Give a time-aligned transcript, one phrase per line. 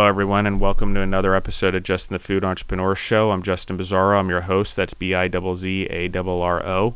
[0.00, 3.32] Hello, everyone, and welcome to another episode of Justin the Food Entrepreneur Show.
[3.32, 4.18] I'm Justin Bizzarro.
[4.18, 4.74] I'm your host.
[4.74, 6.94] That's B I Z A R O.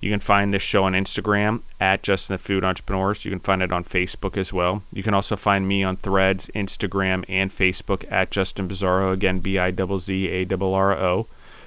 [0.00, 3.24] You can find this show on Instagram at Justin the Food Entrepreneurs.
[3.24, 4.84] You can find it on Facebook as well.
[4.92, 9.12] You can also find me on Threads, Instagram, and Facebook at Justin Bizzarro.
[9.12, 11.26] Again, B I Z A R O.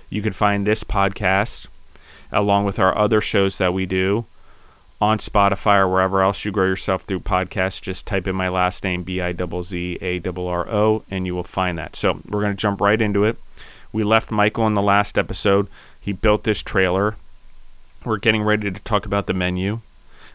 [0.10, 1.68] You can find this podcast
[2.32, 4.26] along with our other shows that we do
[5.00, 7.82] on Spotify or wherever else you grow yourself through podcasts.
[7.82, 11.36] Just type in my last name, B I Z Z A R O, and you
[11.36, 11.96] will find that.
[11.96, 13.38] So we're going to jump right into it.
[13.92, 15.68] We left Michael in the last episode.
[16.00, 17.16] He built this trailer.
[18.06, 19.82] We're getting ready to talk about the menu.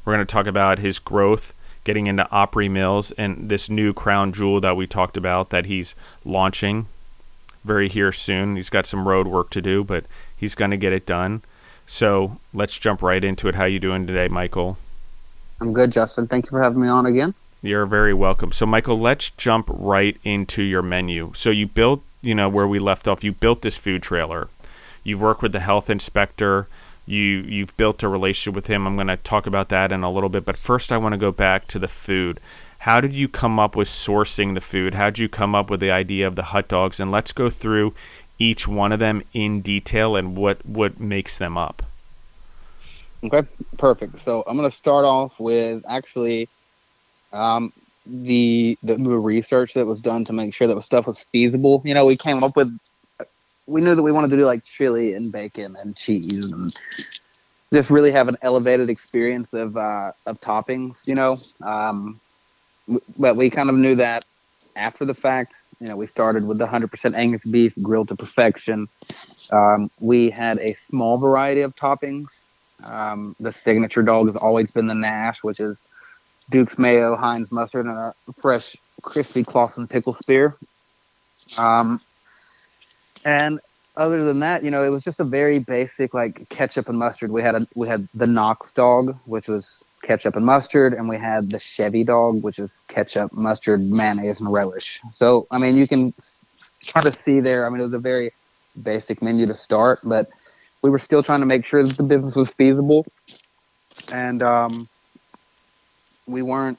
[0.05, 1.55] We're going to talk about his growth,
[1.85, 5.95] getting into Opry Mills, and this new crown jewel that we talked about that he's
[6.25, 6.87] launching
[7.65, 8.57] very here soon.
[8.57, 10.05] He's got some road work to do, but
[10.37, 11.43] he's going to get it done.
[11.87, 13.55] So let's jump right into it.
[13.55, 14.79] How you doing today, Michael?
[15.61, 16.27] I'm good, Justin.
[16.27, 17.35] Thank you for having me on again.
[17.63, 18.51] You're very welcome.
[18.51, 21.33] So, Michael, let's jump right into your menu.
[21.35, 23.23] So, you built, you know, where we left off.
[23.23, 24.49] You built this food trailer.
[25.05, 26.67] You've worked with the health inspector.
[27.07, 28.87] You you've built a relationship with him.
[28.87, 30.45] I'm going to talk about that in a little bit.
[30.45, 32.41] But first, I want to go back to the food.
[32.81, 34.95] How did you come up with sourcing the food?
[34.95, 36.99] How did you come up with the idea of the hot dogs?
[36.99, 37.95] And let's go through
[38.43, 41.83] each one of them in detail and what what makes them up.
[43.25, 43.47] Okay,
[43.79, 44.19] perfect.
[44.19, 46.49] So I'm going to start off with actually
[47.33, 47.73] um,
[48.05, 51.83] the, the research that was done to make sure that stuff was feasible.
[51.85, 52.77] You know, we came up with
[53.69, 56.75] we knew that we wanted to do like chili and bacon and cheese and
[57.73, 60.97] just really have an elevated experience of uh, of toppings.
[61.07, 62.21] You know, um,
[63.17, 64.25] but we kind of knew that
[64.75, 68.87] after the fact you know, we started with the 100% Angus beef grilled to perfection.
[69.51, 72.27] Um, we had a small variety of toppings.
[72.85, 75.83] Um, the signature dog has always been the Nash, which is
[76.51, 80.57] Duke's mayo, Heinz mustard, and a fresh, crispy Claussen pickle spear.
[81.59, 82.01] Um,
[83.25, 83.59] and
[83.97, 87.33] other than that, you know, it was just a very basic like ketchup and mustard.
[87.33, 91.17] We had a we had the Knox dog, which was ketchup and mustard, and we
[91.17, 95.01] had the Chevy dog, which is ketchup, mustard, mayonnaise, and relish.
[95.11, 96.13] So, I mean, you can
[96.83, 97.67] try to see there.
[97.67, 98.33] I mean, it was a very
[98.83, 100.29] basic menu to start, but
[100.83, 103.07] we were still trying to make sure that the business was feasible,
[104.13, 104.89] and um,
[106.27, 106.79] we weren't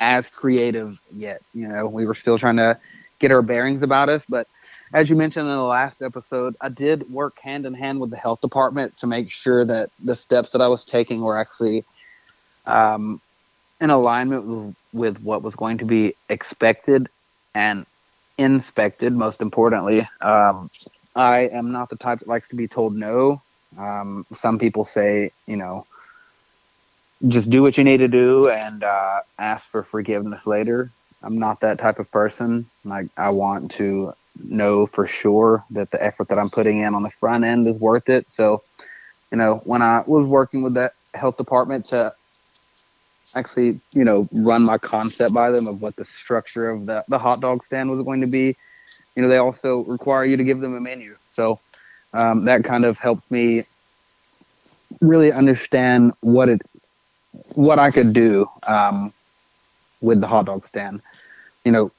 [0.00, 1.40] as creative yet.
[1.54, 2.78] You know, we were still trying to
[3.18, 4.46] get our bearings about us, but
[4.92, 8.16] as you mentioned in the last episode, I did work hand in hand with the
[8.16, 11.84] health department to make sure that the steps that I was taking were actually
[12.66, 13.20] um,
[13.80, 17.08] in alignment with, with what was going to be expected
[17.54, 17.86] and
[18.38, 19.12] inspected.
[19.12, 20.70] Most importantly, um,
[21.14, 23.40] I am not the type that likes to be told no.
[23.78, 25.86] Um, some people say, you know,
[27.28, 30.90] just do what you need to do and uh, ask for forgiveness later.
[31.22, 32.66] I'm not that type of person.
[32.84, 34.12] Like I want to
[34.44, 37.80] know for sure that the effort that I'm putting in on the front end is
[37.80, 38.30] worth it.
[38.30, 38.62] So,
[39.30, 42.14] you know, when I was working with that health department to
[43.34, 47.18] actually, you know, run my concept by them of what the structure of the, the
[47.18, 48.56] hot dog stand was going to be,
[49.14, 51.16] you know, they also require you to give them a menu.
[51.28, 51.60] So
[52.12, 53.64] um, that kind of helped me
[55.00, 56.62] really understand what it,
[57.54, 59.12] what I could do um,
[60.00, 61.02] with the hot dog stand.
[61.64, 61.92] You know,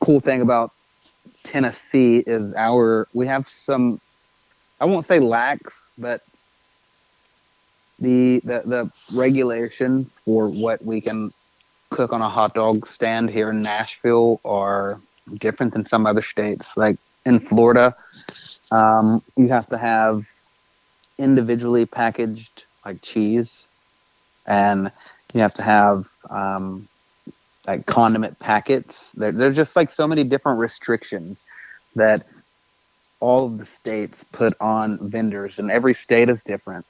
[0.00, 0.70] cool thing about
[1.44, 4.00] Tennessee is our we have some
[4.80, 6.22] I won't say lax, but
[7.98, 11.32] the the the regulations for what we can
[11.90, 15.00] cook on a hot dog stand here in Nashville are
[15.38, 16.76] different than some other states.
[16.76, 16.96] Like
[17.26, 17.94] in Florida,
[18.70, 20.24] um, you have to have
[21.18, 23.68] individually packaged like cheese,
[24.46, 24.90] and
[25.34, 26.88] you have to have um,
[27.70, 29.12] like condiment packets.
[29.12, 31.44] There, there's just like so many different restrictions
[31.94, 32.26] that
[33.20, 36.84] all of the states put on vendors, and every state is different.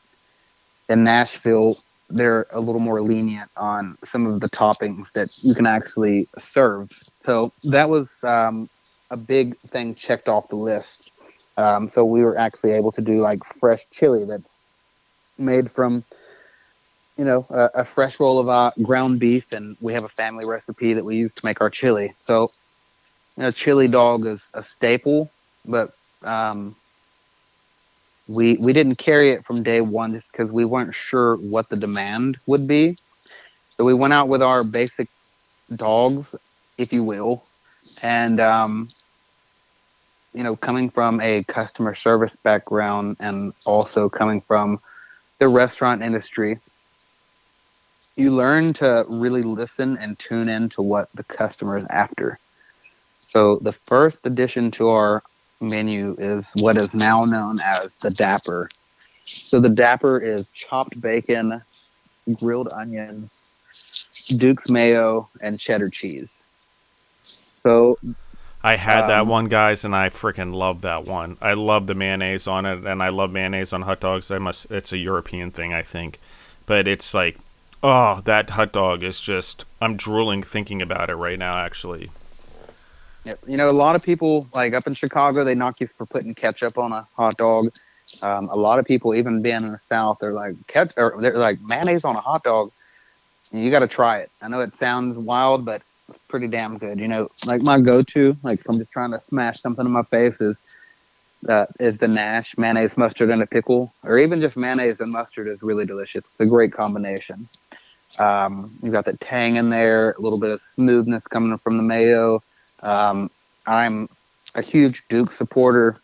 [0.88, 1.76] In Nashville,
[2.08, 6.88] they're a little more lenient on some of the toppings that you can actually serve.
[7.20, 8.70] So that was um,
[9.10, 11.10] a big thing checked off the list.
[11.58, 14.60] Um, so we were actually able to do like fresh chili that's
[15.36, 16.04] made from
[17.20, 20.46] you know, a, a fresh roll of uh, ground beef, and we have a family
[20.46, 22.14] recipe that we use to make our chili.
[22.22, 22.50] So,
[23.36, 25.30] you know, chili dog is a staple,
[25.66, 25.90] but
[26.24, 26.76] um,
[28.26, 31.76] we we didn't carry it from day one just because we weren't sure what the
[31.76, 32.96] demand would be.
[33.76, 35.08] So we went out with our basic
[35.76, 36.34] dogs,
[36.78, 37.44] if you will,
[38.02, 38.88] and um,
[40.32, 44.78] you know, coming from a customer service background and also coming from
[45.38, 46.58] the restaurant industry,
[48.20, 52.38] you learn to really listen and tune in to what the customer is after.
[53.26, 55.22] So the first addition to our
[55.60, 58.70] menu is what is now known as the Dapper.
[59.24, 61.62] So the Dapper is chopped bacon,
[62.34, 63.54] grilled onions,
[64.28, 66.44] Duke's mayo, and cheddar cheese.
[67.62, 67.98] So
[68.62, 71.36] I had that Um, one, guys, and I freaking love that one.
[71.40, 74.30] I love the mayonnaise on it, and I love mayonnaise on hot dogs.
[74.30, 74.70] I must.
[74.70, 76.18] It's a European thing, I think,
[76.66, 77.38] but it's like,
[77.82, 79.64] oh, that hot dog is just.
[79.80, 81.56] I'm drooling thinking about it right now.
[81.56, 82.10] Actually,
[83.46, 86.34] You know, a lot of people like up in Chicago, they knock you for putting
[86.34, 87.72] ketchup on a hot dog.
[88.22, 91.38] Um, a lot of people, even being in the South, they're like ketchup, or they're
[91.38, 92.70] like mayonnaise on a hot dog.
[93.52, 94.30] You got to try it.
[94.40, 96.98] I know it sounds wild, but it's pretty damn good.
[96.98, 100.02] You know, like my go-to, like if I'm just trying to smash something in my
[100.04, 100.60] face, is
[101.48, 105.46] uh, is the Nash mayonnaise, mustard, and a pickle, or even just mayonnaise and mustard
[105.46, 106.24] is really delicious.
[106.24, 107.48] It's a great combination.
[108.18, 111.82] Um, you got the tang in there, a little bit of smoothness coming from the
[111.82, 112.42] mayo.
[112.82, 113.30] Um,
[113.66, 114.08] I'm
[114.54, 115.96] a huge Duke supporter.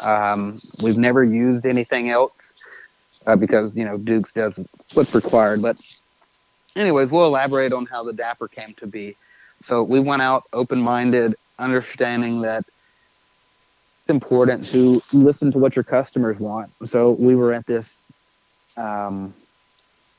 [0.00, 2.32] Um, we've never used anything else
[3.26, 4.58] uh, because you know Duke's does
[4.94, 5.62] what's required.
[5.62, 5.76] But
[6.74, 9.16] anyways, we'll elaborate on how the Dapper came to be.
[9.62, 12.64] So we went out open-minded, understanding that
[14.00, 16.70] it's important to listen to what your customers want.
[16.86, 17.88] So we were at this
[18.76, 19.34] um,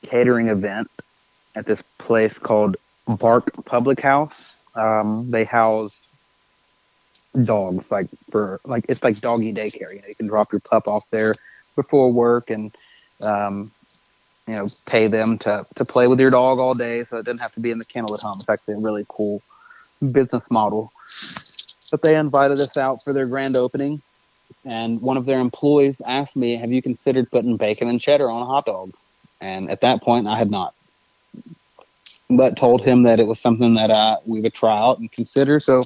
[0.04, 0.90] catering event
[1.58, 2.78] at this place called
[3.08, 4.62] Bark Public House.
[4.76, 6.00] Um, they house
[7.44, 9.94] dogs, like for like it's like doggy daycare.
[9.94, 11.34] You know, you can drop your pup off there
[11.76, 12.76] before work and
[13.22, 13.72] um,
[14.48, 17.40] you know pay them to to play with your dog all day, so it doesn't
[17.40, 18.38] have to be in the kennel at home.
[18.40, 19.42] It's actually a really cool
[20.12, 20.92] business model.
[21.90, 24.04] But they invited us out for their grand opening,
[24.64, 28.44] and one of their employees asked me, "Have you considered putting bacon and cheddar on
[28.44, 28.92] a hot dog?"
[29.42, 30.76] And at that point, I had not
[32.30, 35.60] but told him that it was something that uh, we would try out and consider.
[35.60, 35.86] So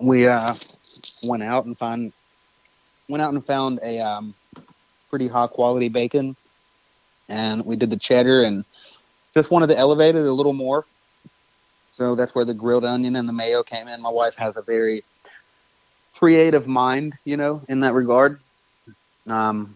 [0.00, 0.54] we uh,
[1.22, 2.12] went out and found
[3.08, 4.34] went out and found a um,
[5.10, 6.36] pretty high quality bacon,
[7.28, 8.64] and we did the cheddar and
[9.34, 10.84] just wanted to elevate it a little more.
[11.90, 14.00] So that's where the grilled onion and the mayo came in.
[14.00, 15.02] My wife has a very
[16.16, 18.40] creative mind, you know, in that regard.
[19.26, 19.74] Um,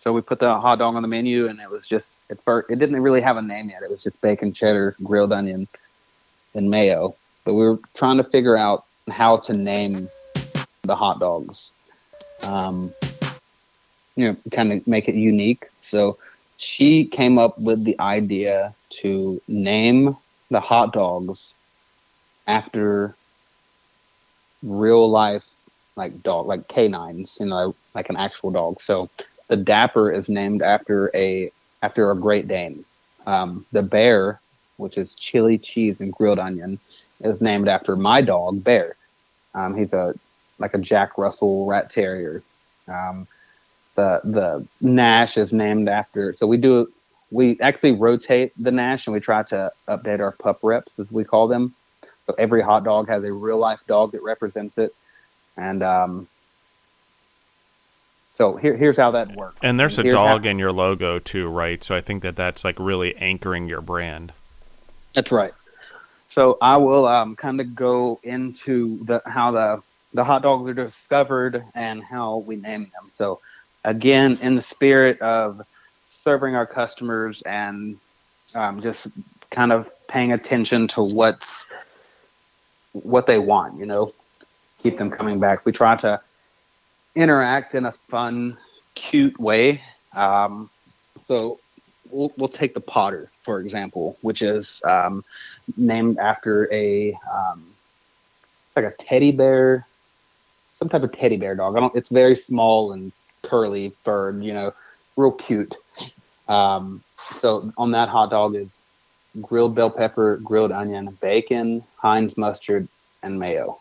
[0.00, 3.00] so we put the hot dog on the menu, and it was just it didn't
[3.00, 3.82] really have a name yet.
[3.82, 5.68] It was just bacon, cheddar, grilled onion,
[6.54, 7.14] and mayo.
[7.44, 10.08] But we were trying to figure out how to name
[10.82, 11.70] the hot dogs.
[12.42, 12.92] Um,
[14.16, 15.66] you know, kind of make it unique.
[15.80, 16.18] So
[16.56, 20.16] she came up with the idea to name
[20.50, 21.54] the hot dogs
[22.46, 23.14] after
[24.62, 25.46] real life
[25.96, 29.08] like dog like canines you know like an actual dog so
[29.48, 31.50] the dapper is named after a
[31.82, 32.84] after a great dane.
[33.26, 34.40] Um, the bear
[34.76, 36.78] which is chili cheese and grilled onion
[37.20, 38.96] is named after my dog bear.
[39.54, 40.14] Um, he's a
[40.58, 42.42] like a jack russell rat terrier.
[42.88, 43.26] Um,
[43.94, 46.86] the the nash is named after so we do
[47.30, 51.24] we actually rotate the nash and we try to update our pup reps as we
[51.24, 51.74] call them.
[52.26, 54.92] So every hot dog has a real life dog that represents it.
[55.56, 56.28] And um,
[58.34, 61.18] so here, here's how that works and there's a Here's how- dog in your logo
[61.18, 61.82] too, right?
[61.82, 64.32] So I think that that's like really anchoring your brand.
[65.14, 65.52] That's right.
[66.30, 69.82] So I will um, kind of go into the how the
[70.14, 73.10] the hot dogs are discovered and how we name them.
[73.12, 73.40] So
[73.84, 75.60] again, in the spirit of
[76.24, 77.96] serving our customers and
[78.54, 79.08] um, just
[79.50, 81.66] kind of paying attention to what's
[82.92, 84.12] what they want, you know,
[84.82, 85.64] keep them coming back.
[85.64, 86.20] We try to
[87.20, 88.56] interact in a fun,
[88.94, 89.82] cute way.
[90.14, 90.70] Um,
[91.20, 91.60] so
[92.10, 95.24] we'll, we'll take the Potter for example, which is um,
[95.76, 97.66] named after a um,
[98.76, 99.86] like a teddy bear,
[100.72, 101.76] some type of teddy bear dog.
[101.76, 101.96] I don't.
[101.96, 103.12] It's very small and
[103.42, 104.72] curly furred, you know,
[105.16, 105.74] real cute.
[106.48, 107.02] Um,
[107.38, 108.82] so on that hot dog is
[109.40, 112.88] grilled bell pepper, grilled onion, bacon, Heinz mustard,
[113.22, 113.80] and mayo.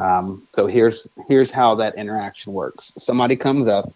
[0.00, 2.90] Um, so here's here's how that interaction works.
[2.96, 3.92] Somebody comes up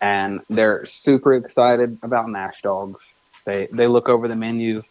[0.00, 2.98] and they're super excited about Nash dogs.
[3.44, 4.82] They they look over the menu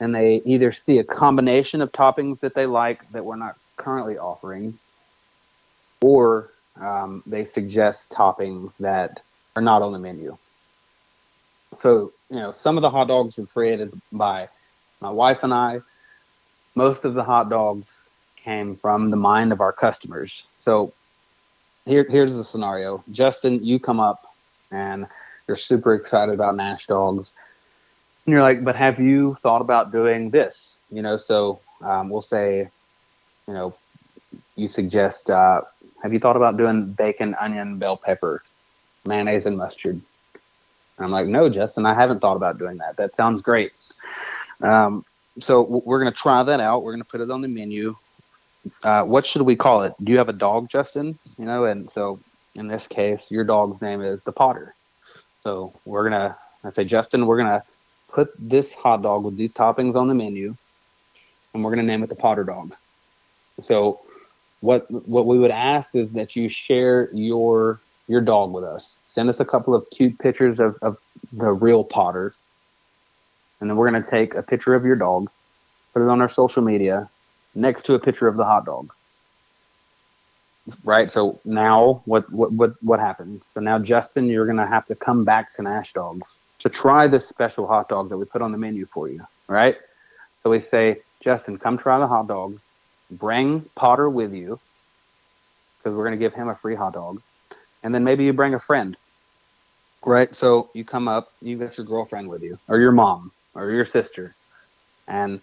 [0.00, 4.16] and they either see a combination of toppings that they like that we're not currently
[4.16, 4.78] offering,
[6.00, 6.48] or
[6.80, 9.20] um, they suggest toppings that
[9.56, 10.38] are not on the menu.
[11.76, 14.48] So you know, some of the hot dogs are created by
[15.02, 15.80] my wife and I.
[16.74, 18.01] Most of the hot dogs
[18.44, 20.46] came from the mind of our customers.
[20.58, 20.92] So
[21.86, 24.24] here, here's the scenario: Justin, you come up
[24.70, 25.06] and
[25.48, 27.32] you're super excited about Nash dogs
[28.26, 30.80] And you're like, but have you thought about doing this?
[30.90, 32.68] You know, so um, we'll say,
[33.48, 33.74] you know,
[34.56, 35.62] you suggest, uh,
[36.02, 38.42] have you thought about doing bacon, onion, bell pepper,
[39.04, 39.94] mayonnaise, and mustard?
[39.94, 42.96] And I'm like, no, Justin, I haven't thought about doing that.
[42.96, 43.72] That sounds great.
[44.60, 45.04] Um,
[45.40, 46.82] so we're going to try that out.
[46.82, 47.96] We're going to put it on the menu.
[48.82, 49.92] Uh, what should we call it?
[50.02, 51.18] Do you have a dog, Justin?
[51.38, 52.20] You know, and so
[52.54, 54.74] in this case, your dog's name is the Potter.
[55.42, 57.62] So we're gonna, I say, Justin, we're gonna
[58.08, 60.54] put this hot dog with these toppings on the menu,
[61.54, 62.74] and we're gonna name it the Potter Dog.
[63.60, 64.00] So
[64.60, 68.98] what what we would ask is that you share your your dog with us.
[69.06, 70.96] Send us a couple of cute pictures of, of
[71.32, 72.36] the real Potters,
[73.60, 75.28] and then we're gonna take a picture of your dog,
[75.92, 77.10] put it on our social media,
[77.54, 78.92] next to a picture of the hot dog.
[80.84, 81.10] Right.
[81.10, 83.46] So now what what what what happens?
[83.46, 86.22] So now Justin, you're gonna have to come back to Nash Dogs
[86.60, 89.20] to try this special hot dog that we put on the menu for you.
[89.48, 89.76] Right.
[90.42, 92.58] So we say, Justin, come try the hot dog.
[93.10, 94.60] Bring Potter with you
[95.78, 97.20] because we're gonna give him a free hot dog,
[97.82, 98.96] and then maybe you bring a friend.
[100.04, 100.32] Right.
[100.34, 103.84] So you come up, you got your girlfriend with you, or your mom, or your
[103.84, 104.36] sister,
[105.08, 105.40] and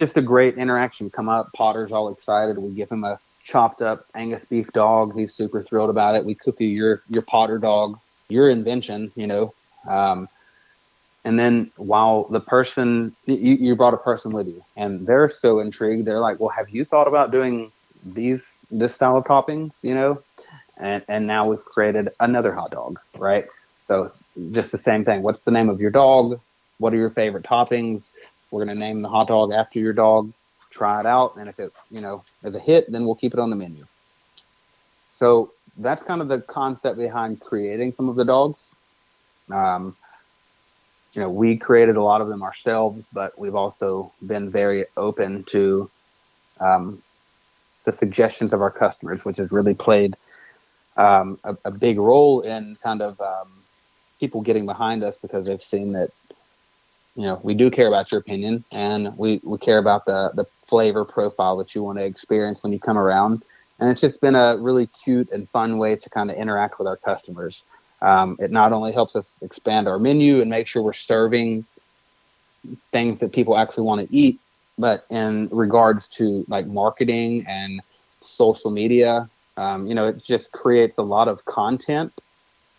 [0.00, 1.10] just a great interaction.
[1.10, 2.58] Come up, Potter's all excited.
[2.58, 5.16] We give him a chopped up Angus beef dog.
[5.16, 6.24] He's super thrilled about it.
[6.24, 9.52] We cook you your your Potter dog, your invention, you know.
[9.86, 10.28] Um,
[11.24, 15.60] and then while the person you, you brought a person with you, and they're so
[15.60, 17.70] intrigued, they're like, "Well, have you thought about doing
[18.02, 20.22] these this style of toppings?" You know,
[20.78, 23.44] and and now we've created another hot dog, right?
[23.84, 24.08] So
[24.52, 25.22] just the same thing.
[25.22, 26.40] What's the name of your dog?
[26.78, 28.12] What are your favorite toppings?
[28.50, 30.32] We're going to name the hot dog after your dog.
[30.70, 33.40] Try it out, and if it you know is a hit, then we'll keep it
[33.40, 33.86] on the menu.
[35.12, 38.74] So that's kind of the concept behind creating some of the dogs.
[39.50, 39.96] Um,
[41.12, 45.42] you know, we created a lot of them ourselves, but we've also been very open
[45.44, 45.90] to
[46.60, 47.02] um,
[47.84, 50.14] the suggestions of our customers, which has really played
[50.96, 53.48] um, a, a, big role in kind of um,
[54.20, 56.10] people getting behind us because they've seen that
[57.20, 60.44] you know, we do care about your opinion and we, we care about the, the
[60.64, 63.42] flavor profile that you want to experience when you come around.
[63.78, 66.88] And it's just been a really cute and fun way to kind of interact with
[66.88, 67.62] our customers.
[68.00, 71.66] Um, it not only helps us expand our menu and make sure we're serving
[72.90, 74.40] things that people actually want to eat,
[74.78, 77.82] but in regards to like marketing and
[78.22, 82.14] social media, um, you know, it just creates a lot of content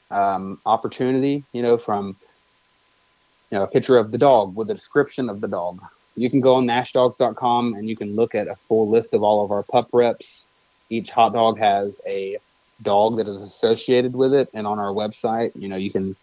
[0.09, 2.15] um, opportunity, you know, from
[3.51, 5.81] you know, a picture of the dog with a description of the dog.
[6.15, 9.43] You can go on nashdogs.com and you can look at a full list of all
[9.43, 10.45] of our pup reps.
[10.89, 12.37] Each hot dog has a
[12.81, 14.49] dog that is associated with it.
[14.53, 16.15] And on our website, you know, you can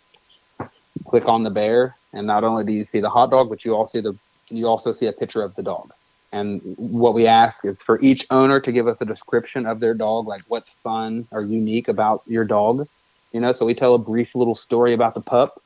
[1.06, 3.74] click on the bear and not only do you see the hot dog, but you
[3.74, 4.18] also see the
[4.50, 5.92] you also see a picture of the dog.
[6.32, 9.94] And what we ask is for each owner to give us a description of their
[9.94, 12.86] dog, like what's fun or unique about your dog.
[13.32, 15.62] You know, so we tell a brief little story about the pup,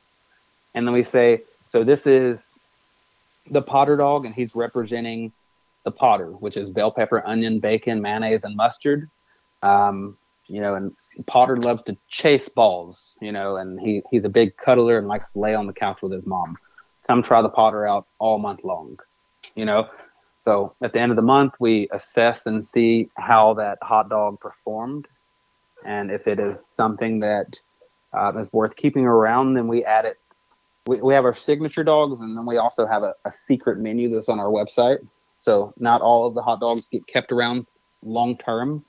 [0.73, 1.41] and then we say,
[1.73, 2.37] so this is
[3.49, 5.33] the Potter dog, and he's representing
[5.85, 9.09] the Potter, which is bell pepper, onion, bacon, mayonnaise, and mustard.
[9.63, 10.15] Um,
[10.47, 10.93] you know, and
[11.25, 15.33] Potter loves to chase balls, you know, and he, he's a big cuddler and likes
[15.33, 16.57] to lay on the couch with his mom.
[17.07, 18.99] Come try the Potter out all month long,
[19.55, 19.89] you know.
[20.37, 24.39] So at the end of the month, we assess and see how that hot dog
[24.39, 25.07] performed.
[25.83, 27.59] And if it is something that
[28.13, 30.17] uh, is worth keeping around, then we add it
[30.85, 34.09] we, we have our signature dogs and then we also have a, a secret menu
[34.09, 35.05] that's on our website.
[35.39, 37.65] So not all of the hot dogs get kept around
[38.01, 38.83] long term.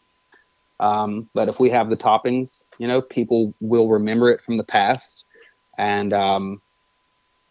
[0.81, 4.65] Um, but if we have the toppings, you know, people will remember it from the
[4.65, 5.25] past
[5.79, 6.61] and um,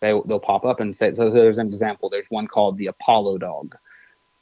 [0.01, 2.09] they, they'll pop up and say, so there's an example.
[2.09, 3.75] There's one called the Apollo dog.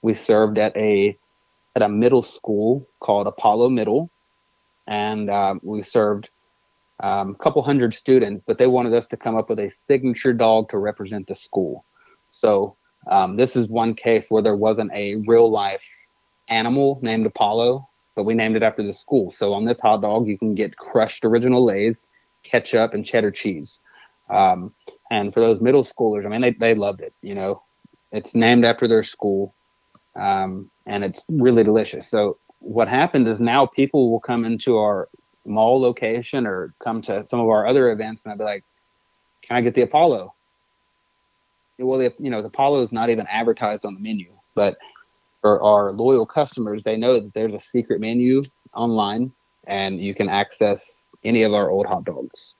[0.01, 1.17] We served at a,
[1.75, 4.09] at a middle school called Apollo Middle.
[4.87, 6.31] And um, we served
[7.01, 10.33] um, a couple hundred students, but they wanted us to come up with a signature
[10.33, 11.83] dog to represent the school.
[12.29, 12.75] So
[13.07, 15.85] um, this is one case where there wasn't a real life
[16.47, 19.31] animal named Apollo, but we named it after the school.
[19.31, 22.07] So on this hot dog, you can get crushed original Lay's,
[22.43, 23.79] ketchup, and cheddar cheese.
[24.29, 24.73] Um,
[25.09, 27.13] and for those middle schoolers, I mean, they, they loved it.
[27.21, 27.63] You know,
[28.11, 29.53] it's named after their school,
[30.15, 32.07] um, and it's really delicious.
[32.07, 35.09] So what happened is now people will come into our
[35.45, 38.63] mall location or come to some of our other events and I'd be like,
[39.41, 40.33] can I get the Apollo?
[41.79, 44.77] Well, the, you know, the Apollo is not even advertised on the menu, but
[45.41, 48.43] for our loyal customers, they know that there's a secret menu
[48.73, 49.31] online
[49.65, 52.55] and you can access any of our old hot dogs,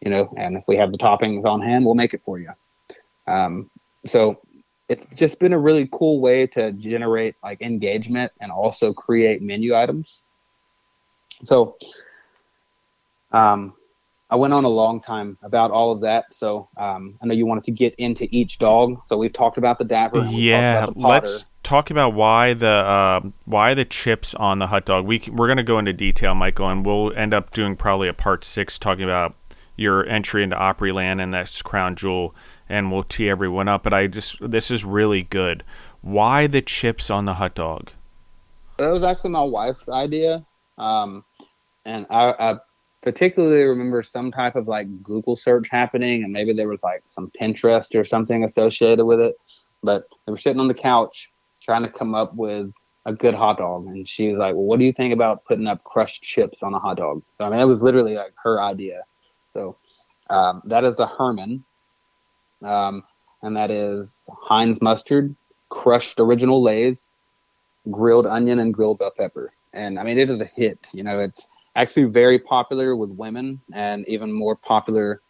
[0.00, 2.50] you know, and if we have the toppings on hand, we'll make it for you.
[3.26, 3.70] Um,
[4.06, 4.40] so
[4.88, 9.74] it's just been a really cool way to generate like engagement and also create menu
[9.74, 10.22] items.
[11.44, 11.76] So
[13.32, 13.74] um,
[14.30, 16.32] I went on a long time about all of that.
[16.32, 19.02] So um, I know you wanted to get into each dog.
[19.04, 20.24] So we've talked about the Dapper.
[20.24, 25.04] Yeah, let's talk about why the uh, why the chips on the hot dog.
[25.04, 28.42] We we're gonna go into detail, Michael, and we'll end up doing probably a part
[28.42, 29.34] six talking about
[29.76, 32.34] your entry into Opryland and that's Crown Jewel,
[32.68, 33.82] and we'll tee everyone up.
[33.82, 35.62] But I just this is really good.
[36.00, 37.90] Why the chips on the hot dog?
[38.78, 40.46] That was actually my wife's idea,
[40.78, 41.24] um,
[41.84, 42.58] and I, I
[43.02, 47.30] particularly remember some type of like Google search happening, and maybe there was like some
[47.40, 49.36] Pinterest or something associated with it.
[49.82, 51.30] But they were sitting on the couch
[51.60, 52.72] trying to come up with
[53.04, 55.66] a good hot dog, and she was like, "Well, what do you think about putting
[55.66, 58.60] up crushed chips on a hot dog?" So I mean, it was literally like her
[58.60, 59.02] idea.
[59.52, 59.76] So
[60.30, 61.64] um, that is the Herman,
[62.62, 63.02] um,
[63.42, 65.34] and that is Heinz mustard,
[65.68, 67.16] crushed original Lay's,
[67.90, 69.52] grilled onion, and grilled bell pepper.
[69.72, 70.86] And I mean, it is a hit.
[70.92, 75.22] You know, it's actually very popular with women, and even more popular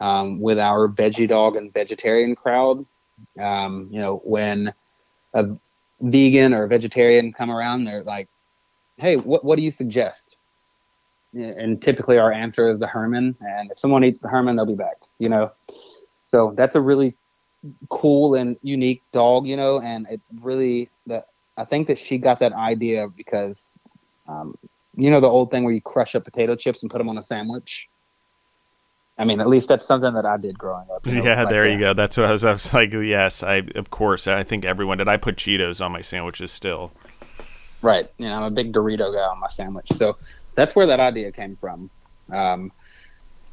[0.00, 2.84] um, with our veggie dog and vegetarian crowd.
[3.40, 4.74] Um, you know, when
[5.34, 5.48] a
[6.00, 8.28] vegan or a vegetarian come around, they're like,
[8.96, 10.36] "Hey, what what do you suggest?"
[11.34, 13.36] And typically, our answer is the Herman.
[13.40, 14.96] And if someone eats the Herman, they'll be back.
[15.18, 15.52] You know,
[16.24, 17.14] so that's a really
[17.88, 19.46] cool and unique dog.
[19.46, 23.78] You know, and it really that I think that she got that idea because,
[24.28, 24.58] um,
[24.96, 27.18] you know, the old thing where you crush up potato chips and put them on
[27.18, 27.88] a sandwich.
[29.18, 31.06] I mean, at least that's something that I did growing up.
[31.06, 31.72] You know, yeah, like there that.
[31.72, 31.94] you go.
[31.94, 32.92] That's what I was, I was like.
[32.92, 34.26] Yes, I of course.
[34.26, 35.08] I think everyone did.
[35.08, 36.92] I put Cheetos on my sandwiches still.
[37.80, 38.10] Right.
[38.18, 40.16] You know, I'm a big Dorito guy on my sandwich, so
[40.54, 41.88] that's where that idea came from.
[42.30, 42.72] Um,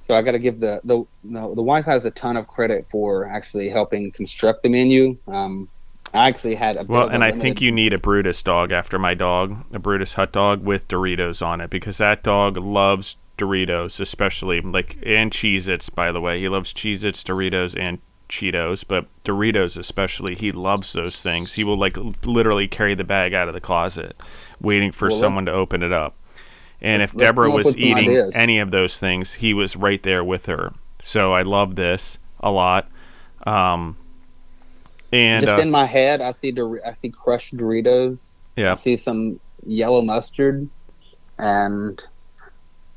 [0.06, 2.86] so I got to give the, the the the wife has a ton of credit
[2.89, 5.17] for actually helping construct the menu.
[5.27, 5.69] Um,
[6.13, 9.13] I actually had a well, and I think you need a Brutus dog after my
[9.13, 14.62] dog, a Brutus hot dog with Doritos on it, because that dog loves Doritos, especially
[14.62, 16.39] like and Cheez Its, by the way.
[16.39, 17.99] He loves Cheez Its, Doritos, and
[18.30, 21.54] Cheetos, but Doritos especially, he loves those things.
[21.54, 24.15] He will like literally carry the bag out of the closet,
[24.62, 26.15] waiting for well, someone to open it up.
[26.82, 30.73] And if Deborah was eating any of those things, he was right there with her.
[30.99, 32.89] So I love this a lot.
[33.47, 33.95] Um,
[35.13, 38.38] and just uh, in my head, I see Dor- I see crushed Doritos.
[38.56, 38.73] Yeah.
[38.73, 40.69] I see some yellow mustard,
[41.38, 42.04] and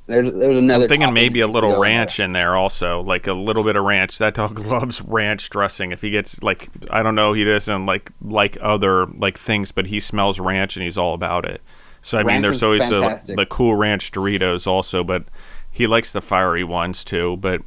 [0.07, 0.85] there's, there's another.
[0.85, 4.19] I'm thinking maybe a little ranch in there also, like a little bit of ranch.
[4.19, 5.93] That dog loves ranch dressing.
[5.93, 9.87] If he gets like, I don't know, he doesn't like like other like things, but
[9.87, 11.61] he smells ranch and he's all about it.
[12.03, 15.25] So I ranch mean, there's always the, the cool ranch Doritos also, but
[15.73, 17.37] he likes the fiery ones too.
[17.39, 17.63] But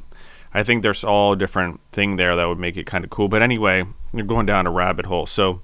[0.52, 3.28] I think there's all different thing there that would make it kind of cool.
[3.28, 5.26] But anyway, you're going down a rabbit hole.
[5.26, 5.62] So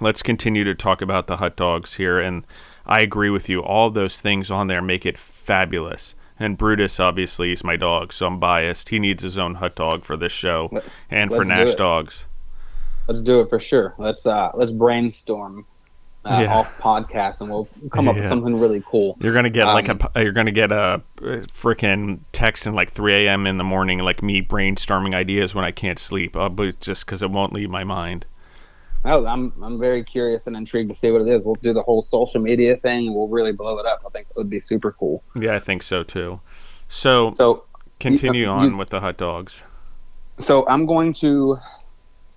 [0.00, 2.46] let's continue to talk about the hot dogs here and
[2.86, 3.62] I agree with you.
[3.62, 6.14] All those things on there make it fabulous.
[6.38, 8.90] And Brutus obviously is my dog, so I'm biased.
[8.90, 10.70] He needs his own hot dog for this show
[11.10, 12.26] and let's for Nash Dogs.
[13.08, 13.94] Let's do it for sure.
[13.98, 15.66] Let's uh let's brainstorm
[16.26, 16.54] uh, yeah.
[16.54, 18.22] off podcast and we'll come up yeah.
[18.22, 19.16] with something really cool.
[19.20, 23.26] You're gonna get um, like a you're gonna get a freaking text in like 3
[23.26, 23.46] a.m.
[23.46, 27.22] in the morning, like me brainstorming ideas when I can't sleep, uh, but just because
[27.22, 28.26] it won't leave my mind.
[29.04, 31.42] Oh, I'm I'm very curious and intrigued to see what it is.
[31.44, 33.14] We'll do the whole social media thing.
[33.14, 34.02] We'll really blow it up.
[34.04, 35.22] I think it would be super cool.
[35.36, 36.40] Yeah, I think so too.
[36.88, 37.64] So, so
[38.00, 39.62] continue you, on you, with the hot dogs.
[40.38, 41.58] So I'm going to,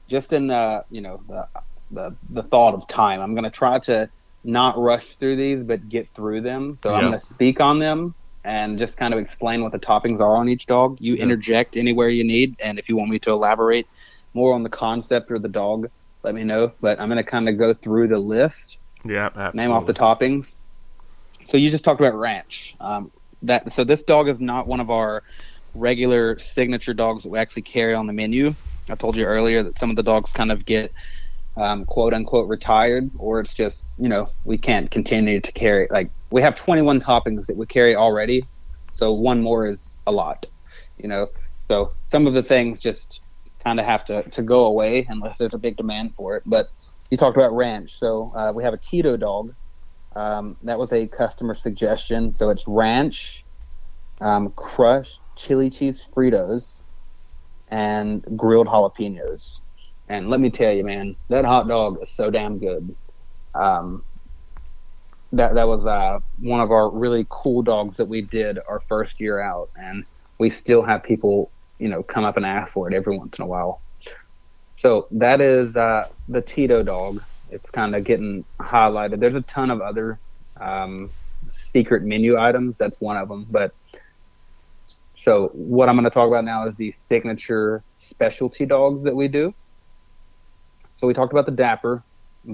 [0.07, 1.47] just in the you know the
[1.91, 4.09] the the thought of time, I'm going to try to
[4.43, 6.75] not rush through these, but get through them.
[6.75, 10.21] So I'm going to speak on them and just kind of explain what the toppings
[10.21, 10.97] are on each dog.
[11.01, 13.87] You interject anywhere you need, and if you want me to elaborate
[14.33, 15.89] more on the concept or the dog
[16.23, 16.71] let me know.
[16.81, 18.77] But I'm going to kind of go through the list.
[19.05, 19.59] Yeah, absolutely.
[19.59, 20.55] Name off the toppings.
[21.45, 22.75] So you just talked about ranch.
[22.79, 23.11] Um,
[23.43, 25.23] that so this dog is not one of our
[25.73, 28.53] regular signature dogs that we actually carry on the menu.
[28.89, 30.91] I told you earlier that some of the dogs kind of get
[31.59, 35.87] um, quote unquote retired, or it's just you know we can't continue to carry.
[35.91, 38.47] Like we have 21 toppings that we carry already,
[38.91, 40.45] so one more is a lot.
[40.97, 41.27] You know,
[41.63, 43.21] so some of the things just
[43.63, 46.43] kind of have to, to go away unless there's a big demand for it.
[46.45, 46.69] But
[47.11, 47.91] you talked about ranch.
[47.91, 49.53] So uh, we have a Tito dog.
[50.15, 52.33] Um, that was a customer suggestion.
[52.35, 53.45] So it's ranch,
[54.21, 56.81] um, crushed chili cheese Fritos,
[57.69, 59.61] and grilled jalapenos.
[60.09, 62.95] And let me tell you, man, that hot dog is so damn good.
[63.53, 64.03] Um,
[65.33, 69.19] that that was uh, one of our really cool dogs that we did our first
[69.19, 70.03] year out, and
[70.39, 73.43] we still have people you know come up and ask for it every once in
[73.43, 73.83] a while.
[74.77, 77.21] So that is uh, the Tito dog.
[77.49, 79.19] It's kind of getting highlighted.
[79.19, 80.19] There's a ton of other
[80.59, 81.13] um,
[81.49, 82.77] secret menu items.
[82.77, 83.45] That's one of them.
[83.49, 83.73] But
[85.13, 89.27] so what I'm going to talk about now is the signature specialty dogs that we
[89.27, 89.53] do.
[90.99, 92.03] So we talked about the Dapper,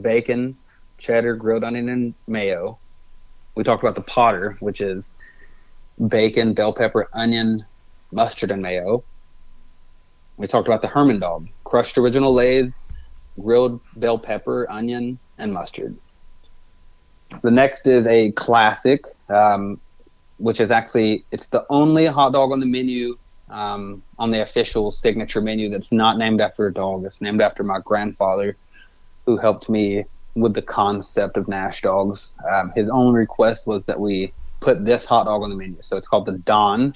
[0.02, 0.56] bacon,
[1.00, 2.78] cheddar, grilled onion, and mayo.
[3.56, 5.16] We talked about the Potter, which is
[6.10, 7.66] bacon, bell pepper, onion,
[8.12, 9.04] mustard, and mayo.
[10.38, 12.86] We talked about the Herman dog, crushed original Lay's,
[13.42, 15.98] grilled bell pepper, onion, and mustard.
[17.42, 19.82] The next is a classic, um,
[20.38, 23.18] which is actually it's the only hot dog on the menu
[23.50, 27.06] um, on the official signature menu that's not named after a dog.
[27.06, 28.58] It's named after my grandfather,
[29.26, 30.06] who helped me
[30.36, 32.36] with the concept of Nash dogs.
[32.52, 35.78] Um, his only request was that we put this hot dog on the menu.
[35.82, 36.94] So it's called the Don,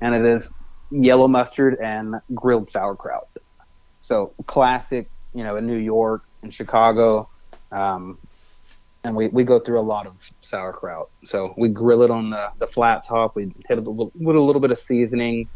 [0.00, 0.52] and it is
[0.90, 3.28] yellow mustard and grilled sauerkraut.
[4.00, 7.28] So classic, you know, in New York, in Chicago,
[7.70, 8.18] um,
[9.04, 11.10] and we, we go through a lot of sauerkraut.
[11.24, 13.34] So we grill it on the, the flat top.
[13.34, 15.48] We hit it with a little bit of seasoning,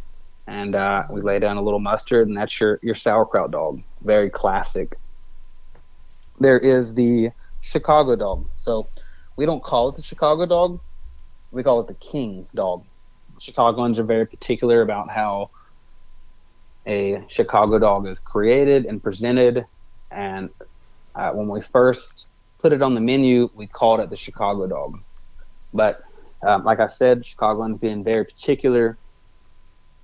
[0.47, 3.83] and uh, we lay down a little mustard, and that's your your sauerkraut dog.
[4.03, 4.97] Very classic.
[6.41, 7.31] There is the
[7.61, 8.47] Chicago dog.
[8.57, 8.89] So
[9.37, 10.81] we don't call it the Chicago dog.
[11.51, 12.85] We call it the King dog.
[13.39, 15.51] Chicagoans are very particular about how
[16.87, 19.65] a Chicago dog is created and presented.
[20.11, 20.51] And
[21.15, 22.29] uh, when we first
[22.59, 25.01] put it on the menu, we called it the Chicago dog.
[25.73, 26.03] But
[26.43, 28.99] um, like I said, Chicagoans being very particular,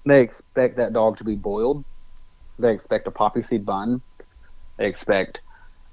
[0.07, 1.85] they expect that dog to be boiled.
[2.59, 4.03] They expect a poppy seed bun.
[4.79, 5.41] They expect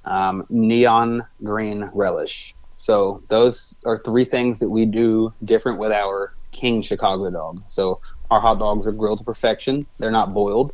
[0.05, 2.55] um, neon green relish.
[2.77, 7.63] So those are three things that we do different with our King Chicago dog.
[7.67, 9.87] So our hot dogs are grilled to perfection.
[9.99, 10.71] They're not boiled.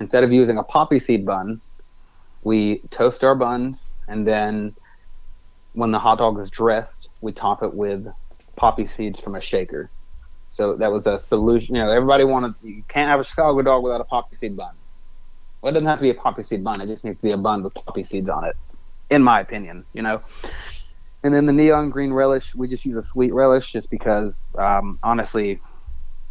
[0.00, 1.60] Instead of using a poppy seed bun,
[2.42, 4.74] we toast our buns and then
[5.72, 8.06] when the hot dog is dressed, we top it with
[8.56, 9.90] poppy seeds from a shaker.
[10.52, 11.76] So that was a solution.
[11.76, 14.74] You know, everybody wanted you can't have a Chicago dog without a poppy seed bun.
[15.62, 16.82] Well, it doesn't have to be a poppy seed bun.
[16.82, 18.54] It just needs to be a bun with poppy seeds on it,
[19.08, 19.86] in my opinion.
[19.94, 20.20] You know.
[21.22, 24.98] And then the neon green relish, we just use a sweet relish just because, um,
[25.02, 25.58] honestly,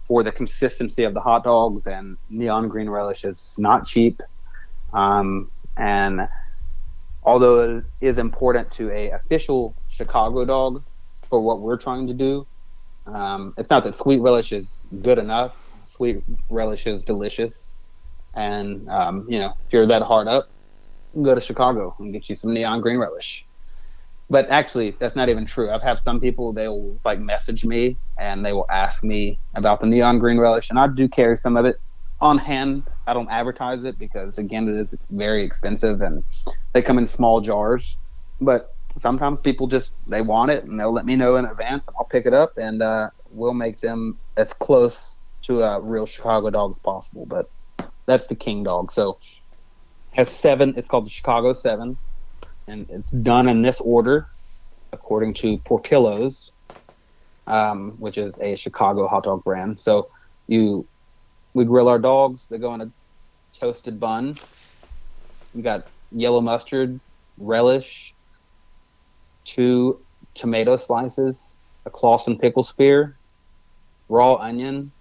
[0.03, 4.21] for the consistency of the hot dogs and neon green relish is not cheap.
[4.93, 6.27] Um, and
[7.23, 10.83] although it is important to a official Chicago dog
[11.27, 12.45] for what we're trying to do,
[13.07, 15.55] um, it's not that sweet relish is good enough.
[15.87, 17.71] Sweet relish is delicious,
[18.35, 20.47] and um, you know if you're that hard up,
[21.21, 23.45] go to Chicago and get you some neon green relish.
[24.29, 25.71] But actually that's not even true.
[25.71, 29.81] I've had some people they will like message me and they will ask me about
[29.81, 30.69] the neon green relish.
[30.69, 31.75] And i do carry some of it
[32.21, 32.87] on hand.
[33.07, 36.23] I don't advertise it because again it is very expensive and
[36.73, 37.97] they come in small jars.
[38.39, 38.67] But
[38.99, 42.05] sometimes people just they want it and they'll let me know in advance and i'll
[42.05, 44.97] pick it up and uh, we'll make them as close
[45.41, 47.49] to a real chicago dog as possible but
[48.05, 49.17] that's the king dog so
[50.11, 51.97] has seven it's called the chicago seven
[52.67, 54.27] and it's done in this order
[54.93, 56.51] according to Portillo's,
[57.47, 59.79] um, which is a Chicago hot dog brand.
[59.79, 60.09] So
[60.47, 60.85] you
[61.53, 62.45] we grill our dogs.
[62.49, 62.91] They go in a
[63.53, 64.37] toasted bun.
[65.53, 66.99] We got yellow mustard,
[67.37, 68.13] relish,
[69.45, 69.99] two
[70.33, 73.17] tomato slices, a Claussen pickle spear,
[74.09, 74.91] raw onion,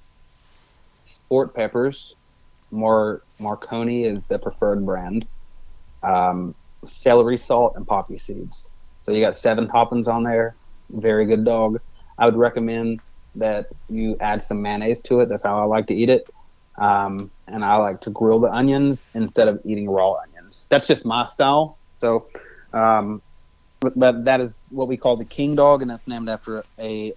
[1.04, 2.16] sport peppers.
[2.72, 5.26] Mar Marconi is the preferred brand.
[6.02, 8.70] Um, celery salt, and poppy seeds.
[9.02, 10.56] So you got seven toppings on there.
[10.90, 11.80] Very good dog.
[12.18, 13.00] I would recommend
[13.34, 15.28] that you add some mayonnaise to it.
[15.28, 16.28] That's how I like to eat it.
[16.78, 20.66] Um, and I like to grill the onions instead of eating raw onions.
[20.70, 21.78] That's just my style.
[21.96, 22.28] So,
[22.72, 23.22] um,
[23.80, 27.12] but, but, that is what we call the king dog, and that's named after a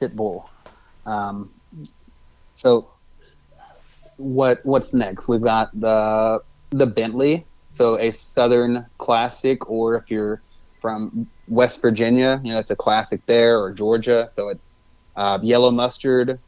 [0.00, 0.48] pit bull.
[1.06, 1.50] Um,
[2.54, 2.90] so,
[4.16, 5.28] what what's next?
[5.28, 10.42] We've got the the Bentley, so a Southern classic, or if you're
[10.80, 14.28] from West Virginia, you know, it's a classic there, or Georgia.
[14.30, 14.84] So it's
[15.16, 16.38] uh, yellow mustard,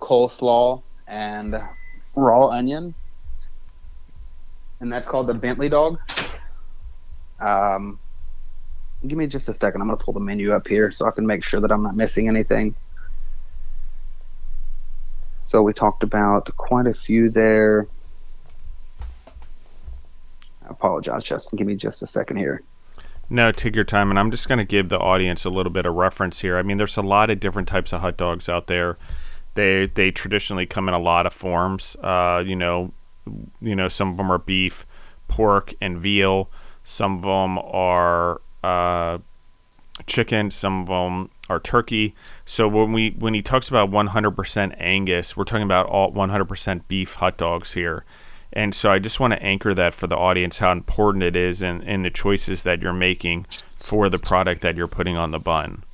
[0.00, 1.60] coleslaw, and
[2.14, 2.94] raw onion.
[4.80, 5.98] And that's called the Bentley dog.
[7.40, 7.98] Um,
[9.06, 9.80] give me just a second.
[9.80, 11.82] I'm going to pull the menu up here so I can make sure that I'm
[11.82, 12.74] not missing anything.
[15.42, 17.86] So we talked about quite a few there.
[19.00, 21.56] I apologize, Justin.
[21.56, 22.62] Give me just a second here.
[23.30, 25.86] No, take your time, and I'm just going to give the audience a little bit
[25.86, 26.58] of reference here.
[26.58, 28.98] I mean, there's a lot of different types of hot dogs out there.
[29.54, 31.96] They they traditionally come in a lot of forms.
[31.96, 32.92] Uh, you know,
[33.60, 34.86] you know, some of them are beef,
[35.28, 36.50] pork, and veal.
[36.84, 39.18] Some of them are uh,
[40.06, 40.50] chicken.
[40.50, 42.14] Some of them are turkey.
[42.44, 47.14] So when we when he talks about 100% Angus, we're talking about all 100% beef
[47.14, 48.04] hot dogs here.
[48.52, 51.62] And so I just want to anchor that for the audience how important it is
[51.62, 53.46] in, in the choices that you're making
[53.78, 55.84] for the product that you're putting on the bun.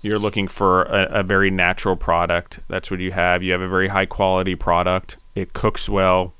[0.00, 2.60] You're looking for a, a very natural product.
[2.68, 3.42] That's what you have.
[3.42, 5.18] You have a very high quality product.
[5.34, 6.34] It cooks well.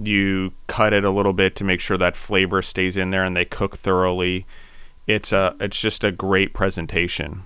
[0.00, 3.36] You cut it a little bit to make sure that flavor stays in there and
[3.36, 4.46] they cook thoroughly.
[5.06, 7.42] It's a it's just a great presentation.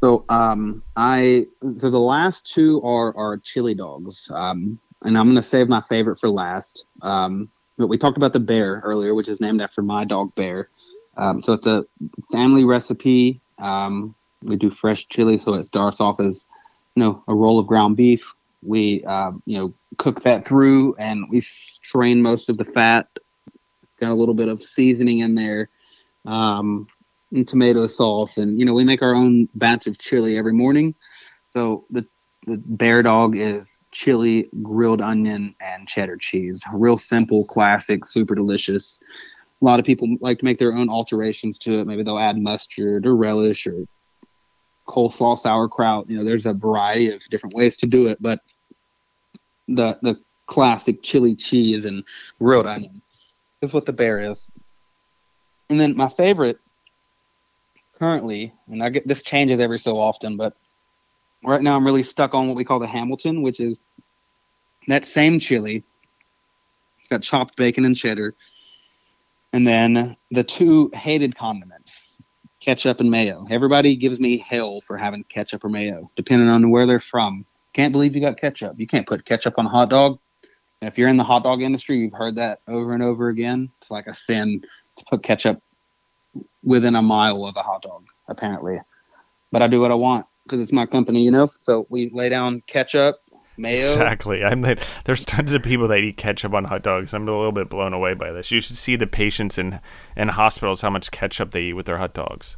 [0.00, 5.42] So um, I so the last two are are chili dogs, um, and I'm gonna
[5.42, 6.84] save my favorite for last.
[7.02, 10.68] Um, but we talked about the bear earlier, which is named after my dog Bear.
[11.16, 11.84] Um, so it's a
[12.30, 13.40] family recipe.
[13.58, 16.46] Um, we do fresh chili, so it starts off as
[16.94, 18.34] you know a roll of ground beef.
[18.62, 23.08] We uh, you know cook that through, and we strain most of the fat.
[24.00, 25.68] Got a little bit of seasoning in there.
[26.26, 26.86] Um,
[27.32, 30.94] and tomato sauce, and you know we make our own batch of chili every morning.
[31.48, 32.06] So the
[32.46, 36.62] the bear dog is chili, grilled onion, and cheddar cheese.
[36.72, 39.00] Real simple, classic, super delicious.
[39.60, 41.86] A lot of people like to make their own alterations to it.
[41.86, 43.84] Maybe they'll add mustard or relish or
[44.88, 46.10] coleslaw, sauerkraut.
[46.10, 48.40] You know, there's a variety of different ways to do it, but
[49.68, 52.02] the the classic chili cheese and
[52.40, 53.02] grilled onion
[53.60, 54.48] is what the bear is.
[55.68, 56.58] And then my favorite
[57.98, 60.56] currently, and I get this changes every so often, but
[61.44, 63.78] right now I'm really stuck on what we call the Hamilton, which is
[64.86, 65.84] that same chili.
[66.98, 68.34] It's got chopped bacon and cheddar,
[69.52, 72.07] and then the two hated condiments,
[72.68, 73.46] ketchup and mayo.
[73.48, 77.46] Everybody gives me hell for having ketchup or mayo, depending on where they're from.
[77.72, 78.78] Can't believe you got ketchup.
[78.78, 80.18] You can't put ketchup on a hot dog.
[80.82, 83.70] And if you're in the hot dog industry, you've heard that over and over again.
[83.80, 84.62] It's like a sin
[84.96, 85.62] to put ketchup
[86.62, 88.78] within a mile of a hot dog, apparently.
[89.50, 91.48] But I do what I want because it's my company, you know.
[91.60, 93.16] So we lay down ketchup,
[93.58, 93.78] mayo.
[93.78, 94.44] Exactly.
[94.44, 97.12] I'm like, there's tons of people that eat ketchup on hot dogs.
[97.12, 98.50] I'm a little bit blown away by this.
[98.50, 99.80] You should see the patients in
[100.16, 102.56] in hospitals how much ketchup they eat with their hot dogs.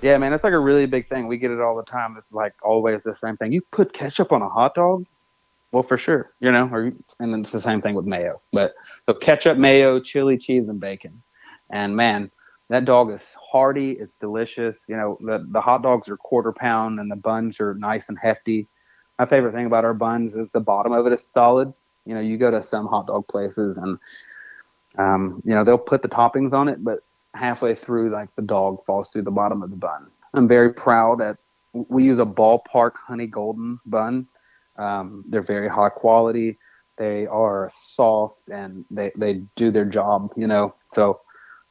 [0.00, 1.26] Yeah, man, it's like a really big thing.
[1.26, 2.14] We get it all the time.
[2.16, 3.52] It's like always the same thing.
[3.52, 5.04] You put ketchup on a hot dog?
[5.72, 8.40] Well, for sure, you know, or and then it's the same thing with mayo.
[8.52, 8.74] But
[9.06, 11.22] so ketchup, mayo, chili, cheese, and bacon.
[11.70, 12.30] And man,
[12.70, 13.20] that dog is
[13.50, 13.92] hearty.
[13.92, 14.78] It's delicious.
[14.86, 18.18] You know, the the hot dogs are quarter pound and the buns are nice and
[18.18, 18.68] hefty.
[19.18, 21.72] My favorite thing about our buns is the bottom of it is solid.
[22.04, 23.98] You know, you go to some hot dog places and
[24.96, 27.00] um, you know they'll put the toppings on it, but
[27.34, 30.10] halfway through, like the dog falls through the bottom of the bun.
[30.34, 31.38] I'm very proud that
[31.72, 34.26] we use a ballpark honey golden bun.
[34.76, 36.58] Um, they're very high quality.
[36.96, 40.74] They are soft and they, they do their job, you know.
[40.92, 41.20] So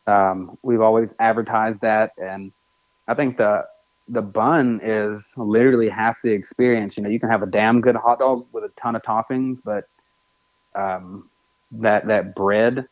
[0.07, 2.51] um, we've always advertised that, and
[3.07, 3.65] I think the
[4.09, 6.97] the bun is literally half the experience.
[6.97, 9.59] You know, you can have a damn good hot dog with a ton of toppings,
[9.63, 9.85] but
[10.75, 11.29] um,
[11.71, 12.87] that that bread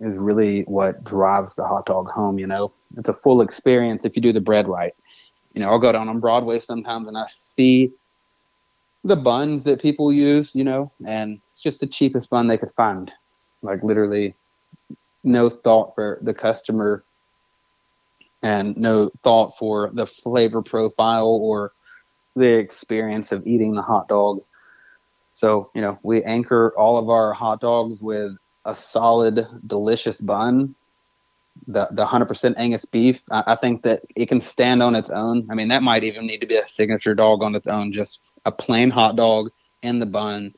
[0.00, 2.38] is really what drives the hot dog home.
[2.38, 4.94] You know, it's a full experience if you do the bread right.
[5.54, 7.92] You know, I'll go down on Broadway sometimes and I see
[9.04, 10.54] the buns that people use.
[10.54, 13.12] You know, and it's just the cheapest bun they could find.
[13.62, 14.34] Like literally
[15.24, 17.04] no thought for the customer
[18.42, 21.72] and no thought for the flavor profile or
[22.34, 24.40] the experience of eating the hot dog.
[25.34, 28.32] So, you know, we anchor all of our hot dogs with
[28.64, 30.74] a solid, delicious bun.
[31.66, 35.10] The the hundred percent Angus beef, I, I, think that it can stand on its
[35.10, 35.46] own.
[35.50, 37.92] I mean, that might even need to be a signature dog on its own.
[37.92, 39.50] Just a plain hot dog
[39.82, 40.54] in the bun.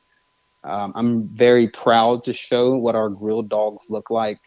[0.63, 4.39] Um, I'm very proud to show what our grilled dogs look like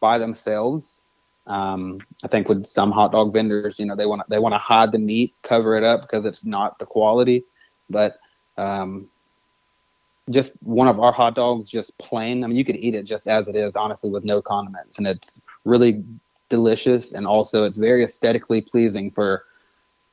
[0.00, 1.03] by themselves.
[1.46, 4.54] Um, I think with some hot dog vendors, you know, they want to they want
[4.54, 7.44] to hide the meat, cover it up because it's not the quality.
[7.90, 8.18] But
[8.56, 9.08] um,
[10.30, 12.44] just one of our hot dogs, just plain.
[12.44, 15.06] I mean, you could eat it just as it is, honestly, with no condiments, and
[15.06, 16.02] it's really
[16.48, 17.12] delicious.
[17.12, 19.44] And also, it's very aesthetically pleasing for,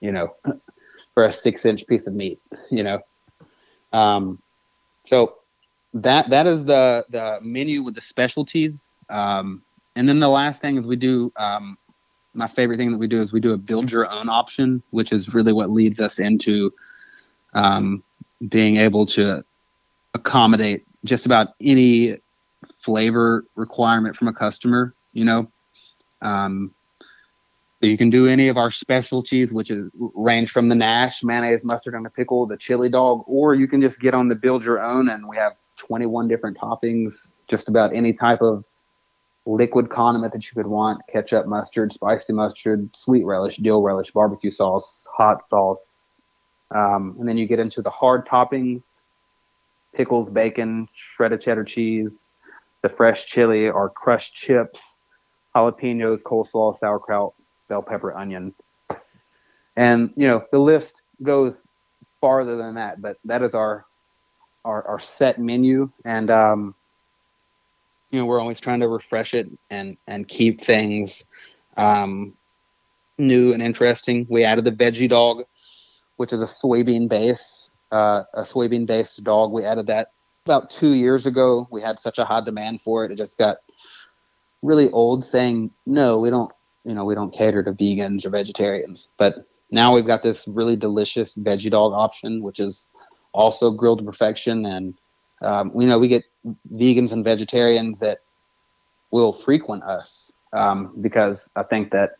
[0.02, 0.36] you know,
[1.14, 2.42] for a six-inch piece of meat.
[2.70, 3.00] You know,
[3.94, 4.42] um,
[5.04, 5.38] so
[5.94, 8.92] that that is the the menu with the specialties.
[9.10, 9.62] Um,
[9.96, 11.78] and then the last thing is we do um,
[12.34, 15.12] my favorite thing that we do is we do a build your own option, which
[15.12, 16.74] is really what leads us into
[17.54, 18.04] um,
[18.48, 19.44] being able to
[20.14, 22.18] accommodate just about any
[22.80, 24.94] flavor requirement from a customer.
[25.14, 25.52] You know,
[26.22, 26.74] um,
[27.82, 31.96] you can do any of our specialties, which is range from the Nash mayonnaise, mustard,
[31.96, 34.82] and a pickle, the chili dog, or you can just get on the build your
[34.82, 38.64] own, and we have 21 different toppings, just about any type of
[39.46, 44.52] liquid condiment that you could want: ketchup, mustard, spicy mustard, sweet relish, dill relish, barbecue
[44.52, 46.04] sauce, hot sauce,
[46.72, 49.02] um, and then you get into the hard toppings:
[49.94, 52.36] pickles, bacon, shredded cheddar cheese,
[52.82, 55.00] the fresh chili or crushed chips,
[55.56, 57.34] jalapenos, coleslaw, sauerkraut,
[57.68, 58.54] bell pepper, onion.
[59.76, 61.68] And you know the list goes
[62.20, 63.86] farther than that, but that is our
[64.64, 66.76] our, our set menu, and um,
[68.12, 71.26] you know we're always trying to refresh it and and keep things
[71.78, 72.34] um,
[73.18, 74.28] new and interesting.
[74.30, 75.44] We added the veggie dog,
[76.18, 79.52] which is a soybean base, uh, a soybean based dog.
[79.52, 80.12] We added that
[80.46, 81.68] about two years ago.
[81.72, 83.58] We had such a high demand for it, it just got
[84.62, 85.26] really old.
[85.26, 86.52] Saying no, we don't
[86.84, 90.76] you know we don't cater to vegans or vegetarians but now we've got this really
[90.76, 92.88] delicious veggie dog option which is
[93.34, 94.96] also grilled to perfection and
[95.42, 96.24] um, you know we get
[96.74, 98.20] vegans and vegetarians that
[99.12, 102.12] will frequent us um, because i think that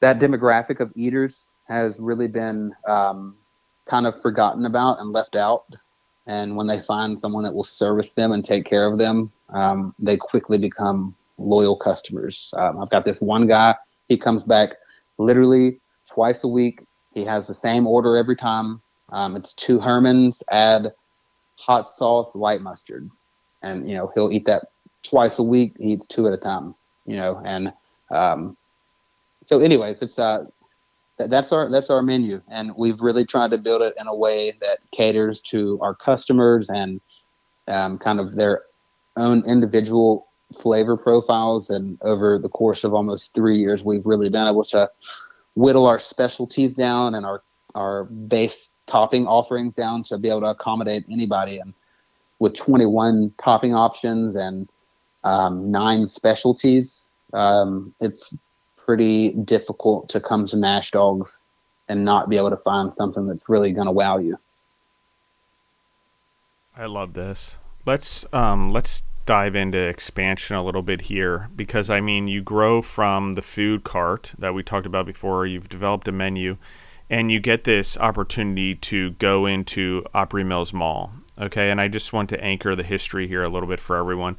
[0.00, 3.36] that demographic of eaters has really been um,
[3.86, 5.64] kind of forgotten about and left out
[6.26, 9.94] and when they find someone that will service them and take care of them um,
[9.98, 12.52] they quickly become loyal customers.
[12.56, 13.74] Um, I've got this one guy.
[14.06, 14.74] He comes back
[15.18, 16.82] literally twice a week.
[17.12, 18.80] He has the same order every time.
[19.10, 20.92] Um, it's two Hermans, add
[21.60, 23.10] hot sauce, light mustard,
[23.62, 24.70] and you know he'll eat that
[25.02, 25.74] twice a week.
[25.78, 26.74] He eats two at a time.
[27.06, 27.72] You know, and
[28.10, 28.56] um,
[29.46, 30.44] so anyways, it's uh,
[31.18, 34.54] that's our that's our menu, and we've really tried to build it in a way
[34.60, 37.00] that caters to our customers and
[37.68, 38.62] um, kind of their
[39.16, 40.26] own individual
[40.58, 41.70] flavor profiles.
[41.70, 44.90] And over the course of almost three years, we've really been able to
[45.54, 47.42] whittle our specialties down and our
[47.74, 51.58] our base topping offerings down to be able to accommodate anybody.
[51.58, 51.72] And
[52.40, 54.68] with 21 topping options and
[55.24, 58.34] um, nine specialties, um, it's
[58.76, 61.44] pretty difficult to come to Nash Dogs
[61.88, 64.38] and not be able to find something that's really going to wow you.
[66.76, 67.58] I love this.
[67.84, 72.82] Let's um, let's dive into expansion a little bit here because I mean, you grow
[72.82, 76.56] from the food cart that we talked about before, you've developed a menu,
[77.10, 81.12] and you get this opportunity to go into Opry Mills Mall.
[81.38, 84.36] Okay, and I just want to anchor the history here a little bit for everyone.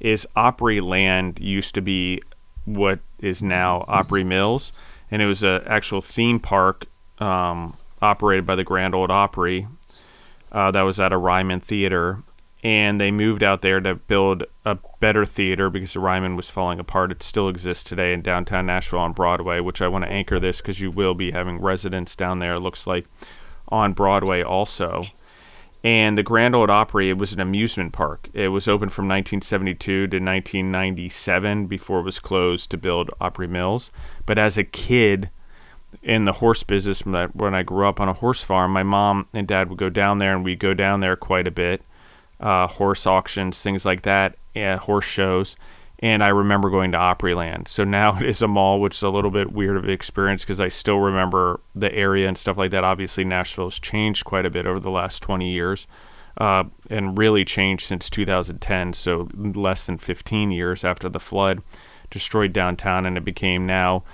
[0.00, 2.22] Is Opry Land used to be
[2.64, 6.86] what is now Opry Mills, and it was an actual theme park
[7.18, 9.66] um, operated by the Grand Ole Opry
[10.50, 12.22] uh, that was at a Ryman Theater
[12.64, 16.80] and they moved out there to build a better theater because the Ryman was falling
[16.80, 17.12] apart.
[17.12, 20.62] It still exists today in downtown Nashville on Broadway, which I want to anchor this
[20.62, 22.54] because you will be having residents down there.
[22.54, 23.04] It looks like
[23.68, 25.04] on Broadway also.
[25.84, 28.30] And the Grand Ole Opry, it was an amusement park.
[28.32, 33.90] It was open from 1972 to 1997 before it was closed to build Opry Mills.
[34.24, 35.28] But as a kid,
[36.02, 39.46] in the horse business when I grew up on a horse farm, my mom and
[39.46, 41.82] dad would go down there, and we'd go down there quite a bit
[42.44, 45.56] uh, horse auctions, things like that, uh, horse shows.
[46.00, 47.66] And I remember going to Opryland.
[47.66, 50.44] So now it is a mall, which is a little bit weird of an experience
[50.44, 52.84] because I still remember the area and stuff like that.
[52.84, 55.86] Obviously, Nashville has changed quite a bit over the last 20 years
[56.36, 58.92] uh, and really changed since 2010.
[58.92, 61.62] So less than 15 years after the flood
[62.10, 64.04] destroyed downtown, and it became now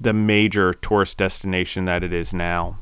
[0.00, 2.78] the major tourist destination that it is now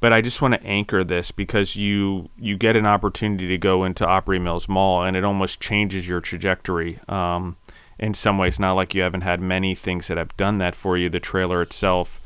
[0.00, 3.84] but I just want to anchor this because you you get an opportunity to go
[3.84, 7.00] into Opry Mills Mall and it almost changes your trajectory.
[7.08, 7.56] Um,
[7.98, 10.98] in some ways, not like you haven't had many things that have done that for
[10.98, 11.08] you.
[11.08, 12.20] The trailer itself,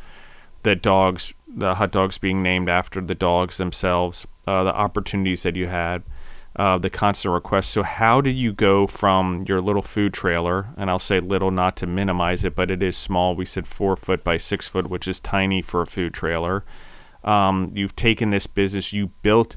[0.64, 5.54] the dogs, the hot dogs being named after the dogs themselves, uh, the opportunities that
[5.54, 6.02] you had,
[6.56, 7.68] uh, the constant requests.
[7.68, 11.76] So, how do you go from your little food trailer, and I'll say little not
[11.76, 13.36] to minimize it, but it is small.
[13.36, 16.64] We said four foot by six foot, which is tiny for a food trailer
[17.24, 19.56] um, you've taken this business, you built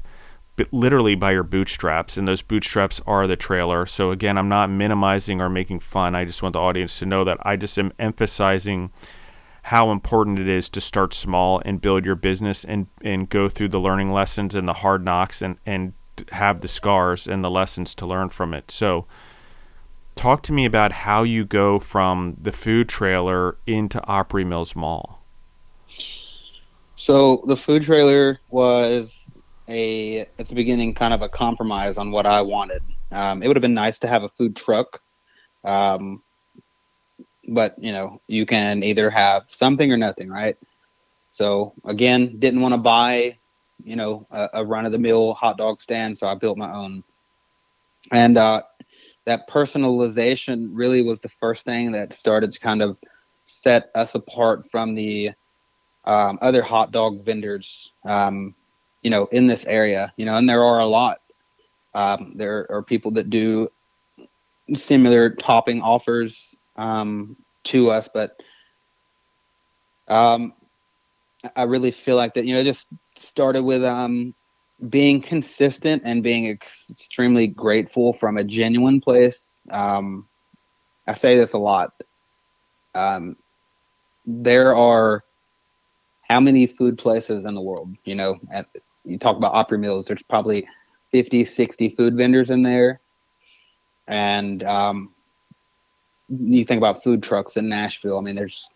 [0.70, 3.86] literally by your bootstraps, and those bootstraps are the trailer.
[3.86, 6.14] So again, I'm not minimizing or making fun.
[6.14, 8.92] I just want the audience to know that I just am emphasizing
[9.64, 13.68] how important it is to start small and build your business and, and go through
[13.68, 15.94] the learning lessons and the hard knocks and, and
[16.32, 18.70] have the scars and the lessons to learn from it.
[18.70, 19.06] So,
[20.14, 25.23] talk to me about how you go from the food trailer into Opry Mills Mall.
[27.04, 29.30] So the food trailer was
[29.68, 32.82] a at the beginning kind of a compromise on what I wanted.
[33.12, 35.02] Um, it would have been nice to have a food truck,
[35.64, 36.22] um,
[37.46, 40.56] but you know, you can either have something or nothing, right?
[41.30, 43.38] So again, didn't want to buy,
[43.82, 46.72] you know, a, a run of the mill hot dog stand, so I built my
[46.72, 47.04] own.
[48.12, 48.62] And uh,
[49.26, 52.98] that personalization really was the first thing that started to kind of
[53.44, 55.32] set us apart from the
[56.04, 58.54] um, other hot dog vendors, um,
[59.02, 60.12] you know, in this area.
[60.16, 61.20] You know, and there are a lot.
[61.94, 63.68] Um, there are people that do
[64.74, 68.42] similar topping offers um, to us, but
[70.08, 70.54] um,
[71.56, 72.44] I really feel like that.
[72.44, 74.34] You know, just started with um,
[74.88, 79.66] being consistent and being ex- extremely grateful from a genuine place.
[79.70, 80.26] Um,
[81.06, 81.92] I say this a lot.
[82.94, 83.36] Um,
[84.26, 85.24] there are
[86.28, 87.94] how many food places in the world?
[88.04, 88.66] You know, at,
[89.04, 90.66] you talk about Opry Mills, there's probably
[91.12, 93.00] 50, 60 food vendors in there.
[94.06, 95.14] And um,
[96.28, 98.18] you think about food trucks in Nashville.
[98.18, 98.70] I mean, there's,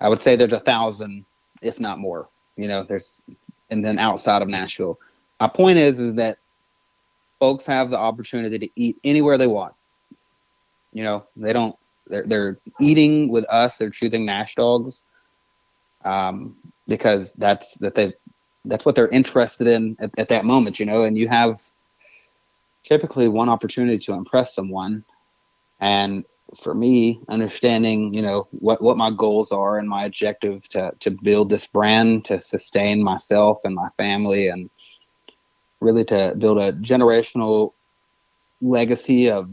[0.00, 1.24] I would say there's a thousand,
[1.60, 2.28] if not more.
[2.56, 3.22] You know, there's,
[3.70, 4.98] and then outside of Nashville.
[5.40, 6.38] My point is, is that
[7.40, 9.74] folks have the opportunity to eat anywhere they want.
[10.92, 11.74] You know, they don't.
[12.06, 13.78] They're they're eating with us.
[13.78, 15.02] They're choosing Nash dogs,
[16.04, 16.56] um,
[16.88, 18.14] because that's that they
[18.64, 20.78] that's what they're interested in at, at that moment.
[20.80, 21.62] You know, and you have
[22.82, 25.04] typically one opportunity to impress someone,
[25.80, 26.24] and
[26.60, 31.10] for me, understanding, you know, what, what my goals are and my objective to, to
[31.10, 34.68] build this brand, to sustain myself and my family, and
[35.80, 37.72] really to build a generational
[38.60, 39.50] legacy of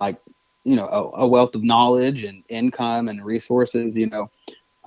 [0.00, 0.18] like,
[0.64, 4.30] you know, a, a wealth of knowledge and income and resources, you know,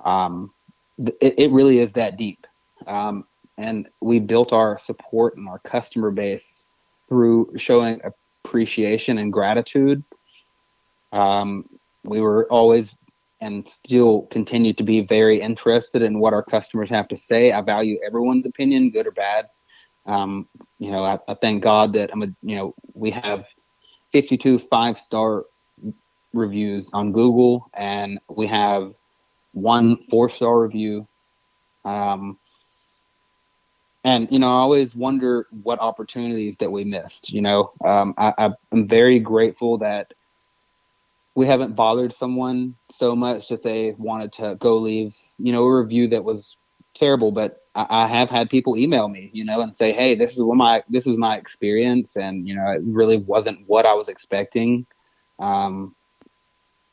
[0.03, 0.51] um,
[0.97, 2.47] it, it really is that deep.
[2.87, 3.25] Um,
[3.57, 6.65] and we built our support and our customer base
[7.07, 8.01] through showing
[8.43, 10.03] appreciation and gratitude
[11.15, 11.65] um,
[12.03, 12.95] we were always
[13.41, 17.51] and still continue to be very interested in what our customers have to say.
[17.51, 19.49] I value everyone's opinion, good or bad.
[20.05, 23.45] Um, you know, I, I, thank God that I'm a, you know, we have
[24.11, 25.45] 52 five star
[26.33, 28.93] reviews on Google and we have
[29.55, 31.07] one four star review.
[31.83, 32.37] Um,
[34.03, 37.33] and you know, I always wonder what opportunities that we missed.
[37.33, 40.13] You know, um, I, I'm very grateful that
[41.33, 45.81] we haven't bothered someone so much that they wanted to go leave, you know, a
[45.81, 46.55] review that was
[46.93, 47.31] terrible.
[47.31, 50.43] But I, I, have had people email me, you know, and say, "Hey, this is
[50.43, 54.09] what my this is my experience, and you know, it really wasn't what I was
[54.09, 54.85] expecting."
[55.39, 55.95] Um,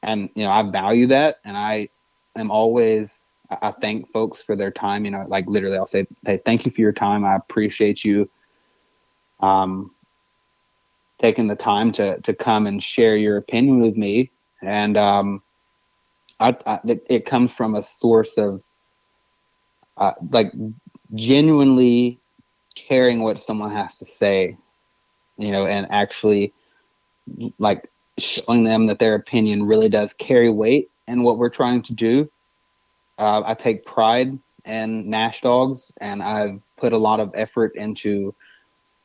[0.02, 1.88] and you know, I value that, and I
[2.36, 5.04] am always I thank folks for their time.
[5.04, 7.24] You know, like literally, I'll say, "Hey, thank you for your time.
[7.24, 8.30] I appreciate you."
[9.40, 9.90] Um,
[11.18, 14.30] taking the time to to come and share your opinion with me.
[14.62, 15.42] And um,
[16.40, 18.62] I, I, it comes from a source of
[19.96, 20.52] uh, like
[21.14, 22.20] genuinely
[22.74, 24.56] caring what someone has to say,
[25.36, 26.52] you know, and actually
[27.58, 31.92] like showing them that their opinion really does carry weight in what we're trying to
[31.92, 32.30] do.
[33.18, 38.34] Uh, I take pride in Nash Dogs, and I've put a lot of effort into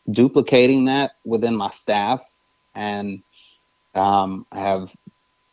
[0.09, 2.25] duplicating that within my staff,
[2.73, 3.21] and
[3.93, 4.95] um, I have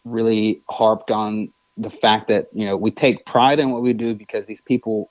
[0.04, 4.14] really harped on the fact that you know we take pride in what we do
[4.14, 5.10] because these people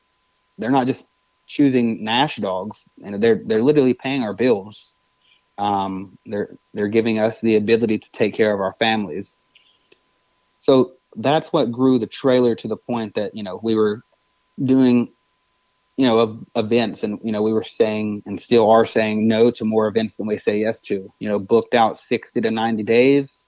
[0.58, 1.06] they're not just
[1.46, 4.94] choosing Nash dogs and they're they're literally paying our bills.
[5.58, 9.44] Um, they're they're giving us the ability to take care of our families.
[10.62, 14.03] So that's what grew the trailer to the point that you know we were
[14.64, 15.09] doing
[15.97, 19.64] you know, events, and you know, we were saying and still are saying no to
[19.64, 21.11] more events than we say yes to.
[21.20, 23.45] You know, booked out sixty to ninety days,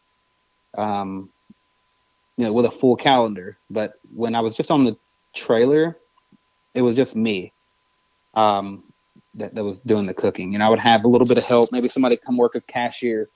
[0.78, 1.30] um,
[2.38, 3.58] you know, with a full calendar.
[3.72, 4.96] But when I was just on the
[5.34, 5.98] trailer,
[6.76, 7.52] it was just me,
[8.36, 8.84] um,
[9.34, 10.54] that that was doing the cooking.
[10.54, 13.28] And I would have a little bit of help, maybe somebody come work as cashier,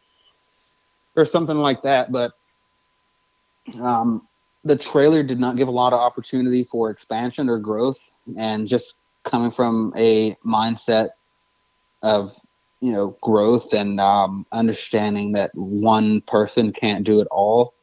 [1.15, 2.11] or something like that.
[2.11, 2.33] But
[3.81, 4.27] um,
[4.63, 7.99] the trailer did not give a lot of opportunity for expansion or growth
[8.37, 11.09] and just coming from a mindset
[12.01, 12.35] of
[12.81, 17.73] you know growth and um, understanding that one person can't do it all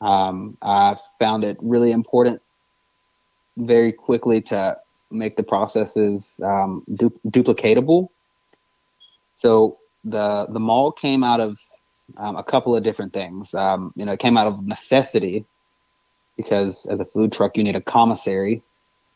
[0.00, 2.40] um, i found it really important
[3.58, 4.76] very quickly to
[5.10, 8.08] make the processes um, du- duplicatable.
[9.34, 11.58] So the the mall came out of
[12.16, 15.44] um, a couple of different things um, you know it came out of necessity
[16.36, 18.62] because as a food truck you need a commissary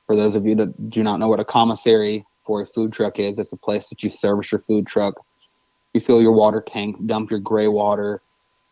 [0.06, 3.18] for those of you that do not know what a commissary for a food truck
[3.18, 5.14] is, it's a place that you service your food truck.
[5.94, 8.22] You fill your water tanks, dump your gray water,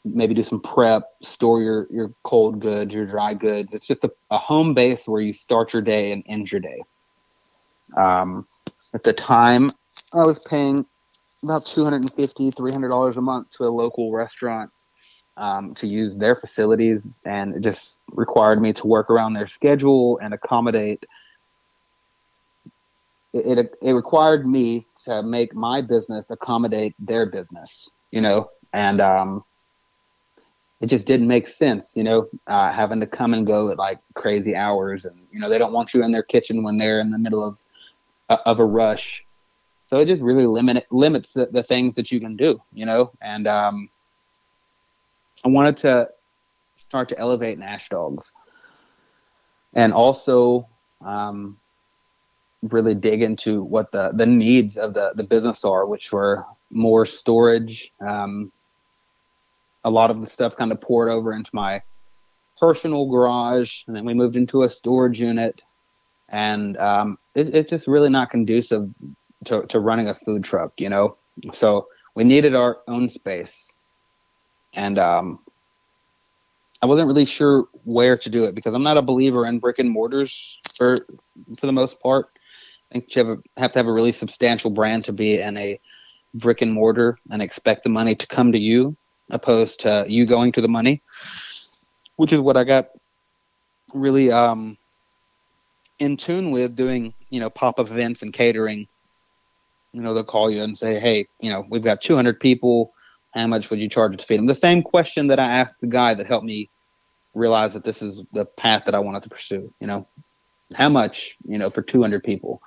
[0.04, 3.74] maybe do some prep, store your your cold goods, your dry goods.
[3.74, 6.82] It's just a, a home base where you start your day and end your day.
[7.96, 8.46] Um,
[8.94, 9.70] at the time,
[10.14, 10.86] I was paying
[11.42, 14.70] about 250 $300 a month to a local restaurant
[15.36, 20.18] um, to use their facilities, and it just required me to work around their schedule
[20.18, 21.04] and accommodate.
[23.32, 29.00] It, it, it required me to make my business accommodate their business, you know, and
[29.00, 29.44] um,
[30.80, 33.98] it just didn't make sense, you know, uh, having to come and go at like
[34.14, 37.10] crazy hours, and you know they don't want you in their kitchen when they're in
[37.10, 37.58] the middle of
[38.28, 39.24] uh, of a rush.
[39.90, 43.10] So it just really limit limits the, the things that you can do, you know.
[43.20, 43.90] And um,
[45.44, 46.10] I wanted to
[46.76, 48.32] start to elevate Nash Dogs,
[49.74, 50.68] and also
[51.04, 51.58] um,
[52.62, 57.04] really dig into what the the needs of the the business are, which were more
[57.04, 57.92] storage.
[58.00, 58.52] Um,
[59.82, 61.82] a lot of the stuff kind of poured over into my
[62.60, 65.62] personal garage, and then we moved into a storage unit,
[66.28, 68.88] and um, it, it's just really not conducive
[69.46, 71.16] to, to running a food truck, you know.
[71.52, 73.72] So we needed our own space,
[74.74, 75.40] and um,
[76.82, 79.78] I wasn't really sure where to do it because I'm not a believer in brick
[79.78, 80.96] and mortars for
[81.58, 82.30] for the most part.
[82.90, 85.56] I think you have, a, have to have a really substantial brand to be in
[85.56, 85.78] a
[86.34, 88.96] brick and mortar and expect the money to come to you
[89.30, 91.02] opposed to you going to the money,
[92.16, 92.88] which is what I got
[93.94, 94.76] really um,
[95.98, 98.88] in tune with doing, you know, pop up events and catering.
[99.92, 102.92] You know, they'll call you and say, hey, you know, we've got 200 people.
[103.34, 104.46] How much would you charge to feed them?
[104.46, 106.68] The same question that I asked the guy that helped me
[107.34, 109.72] realize that this is the path that I wanted to pursue.
[109.80, 110.06] You know,
[110.76, 112.60] how much, you know, for 200 people?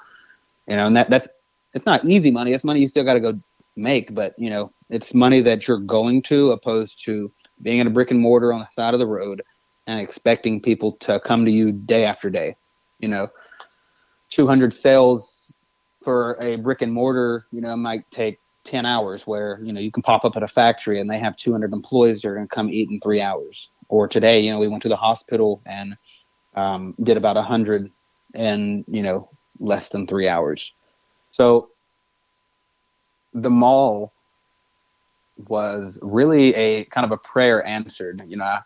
[0.67, 1.27] You know, and that that's
[1.73, 2.53] it's not easy money.
[2.53, 3.39] It's money you still got to go
[3.75, 7.89] make, but you know, it's money that you're going to opposed to being in a
[7.89, 9.41] brick and mortar on the side of the road
[9.87, 12.55] and expecting people to come to you day after day.
[12.99, 13.27] You know,
[14.29, 15.42] 200 sales
[16.03, 19.91] for a brick and mortar, you know, might take 10 hours where, you know, you
[19.91, 22.55] can pop up at a factory and they have 200 employees that are going to
[22.55, 23.69] come eat in three hours.
[23.89, 25.97] Or today, you know, we went to the hospital and
[26.55, 27.91] um, did about 100
[28.33, 29.29] in, you know,
[29.59, 30.73] less than three hours.
[31.31, 31.69] So
[33.33, 34.13] the mall
[35.47, 38.21] was really a kind of a prayer answered.
[38.27, 38.61] You know, I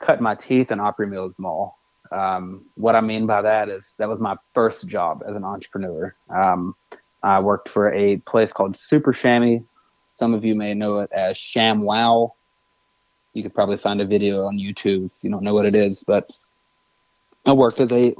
[0.00, 1.78] cut my teeth in Opry Mills Mall.
[2.12, 6.14] Um, what I mean by that is that was my first job as an entrepreneur.
[6.28, 6.74] Um,
[7.22, 9.64] I worked for a place called Super Chamois.
[10.08, 12.34] Some of you may know it as Sham Wow.
[13.32, 16.04] You could probably find a video on YouTube if you don't know what it is,
[16.04, 16.30] but
[17.44, 18.14] I worked as a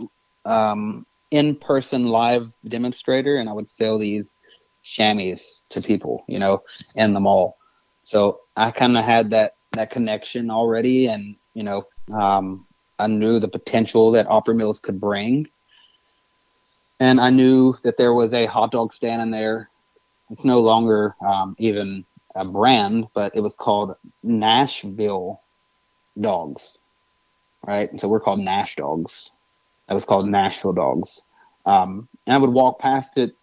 [0.45, 4.39] um, in-person live demonstrator, and I would sell these
[4.83, 6.63] chamois to people, you know,
[6.95, 7.59] in the mall.
[8.05, 12.67] So I kind of had that that connection already, and you know, um,
[12.99, 15.49] I knew the potential that Opry Mills could bring,
[17.01, 19.71] and I knew that there was a hot dog stand in there.
[20.31, 25.43] It's no longer um, even a brand, but it was called Nashville
[26.21, 26.79] Dogs,
[27.67, 27.91] right?
[27.91, 29.31] And so we're called Nash Dogs.
[29.89, 31.23] That was called Nashville Dogs.
[31.65, 33.37] Um, and I would walk past it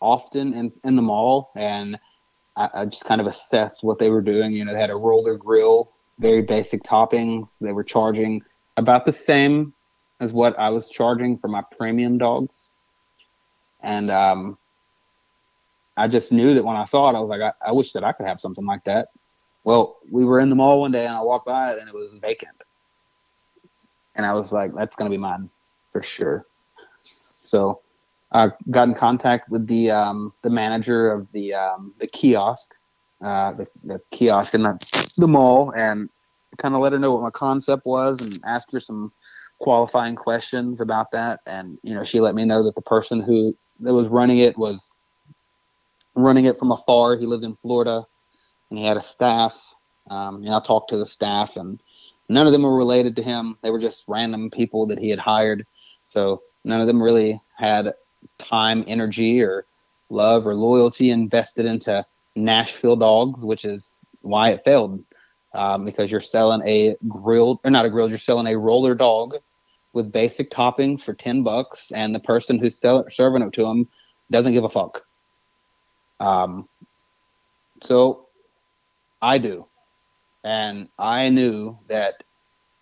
[0.00, 1.98] often in, in the mall and
[2.56, 4.52] I, I just kind of assessed what they were doing.
[4.52, 7.58] You know, they had a roller grill, very basic toppings.
[7.58, 8.42] They were charging
[8.76, 9.72] about the same
[10.20, 12.70] as what I was charging for my premium dogs.
[13.82, 14.58] And um,
[15.96, 18.04] I just knew that when I saw it, I was like, I, I wish that
[18.04, 19.08] I could have something like that.
[19.64, 21.94] Well, we were in the mall one day and I walked by it and it
[21.94, 22.56] was vacant.
[24.14, 25.50] And I was like, that's going to be mine
[25.92, 26.46] for sure.
[27.42, 27.80] So
[28.32, 32.74] I got in contact with the um, the manager of the um, the kiosk,
[33.22, 36.08] uh, the, the kiosk in the, the mall, and
[36.58, 39.12] kind of let her know what my concept was and asked her some
[39.58, 41.40] qualifying questions about that.
[41.46, 44.56] And you know, she let me know that the person who that was running it
[44.56, 44.92] was
[46.14, 47.16] running it from afar.
[47.16, 48.06] He lived in Florida,
[48.70, 49.74] and he had a staff.
[50.10, 51.80] Um, you know, I talked to the staff, and
[52.28, 53.56] none of them were related to him.
[53.62, 55.66] They were just random people that he had hired.
[56.06, 57.94] So none of them really had
[58.38, 59.66] time, energy, or
[60.10, 62.04] love or loyalty invested into
[62.36, 65.02] Nashville dogs, which is why it failed.
[65.54, 69.36] Um, because you're selling a grilled or not a grilled, you're selling a roller dog
[69.92, 73.88] with basic toppings for ten bucks, and the person who's sell, serving it to them
[74.32, 75.06] doesn't give a fuck.
[76.18, 76.68] Um,
[77.82, 78.26] so
[79.22, 79.66] I do,
[80.42, 82.24] and I knew that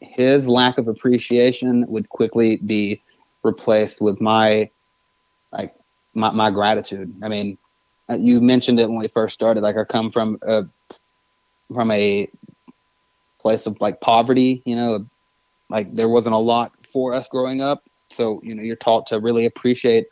[0.00, 3.02] his lack of appreciation would quickly be
[3.42, 4.70] replaced with my
[5.52, 5.74] like
[6.14, 7.14] my, my gratitude.
[7.22, 7.58] I mean,
[8.08, 9.62] uh, you mentioned it when we first started.
[9.62, 10.64] Like I come from a
[11.72, 12.30] from a
[13.42, 14.62] place of like poverty.
[14.64, 15.06] You know,
[15.68, 19.20] like there wasn't a lot for us growing up, so you know you're taught to
[19.20, 20.06] really appreciate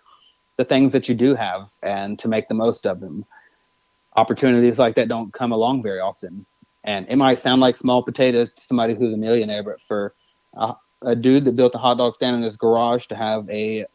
[0.57, 3.25] the things that you do have and to make the most of them.
[4.17, 6.45] Opportunities like that don't come along very often,
[6.85, 10.15] and it might sound like small potatoes to somebody who's a millionaire, but for
[10.55, 13.87] a, a dude that built a hot dog stand in his garage to have a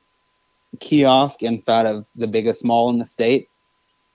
[0.80, 3.50] kiosk inside of the biggest mall in the state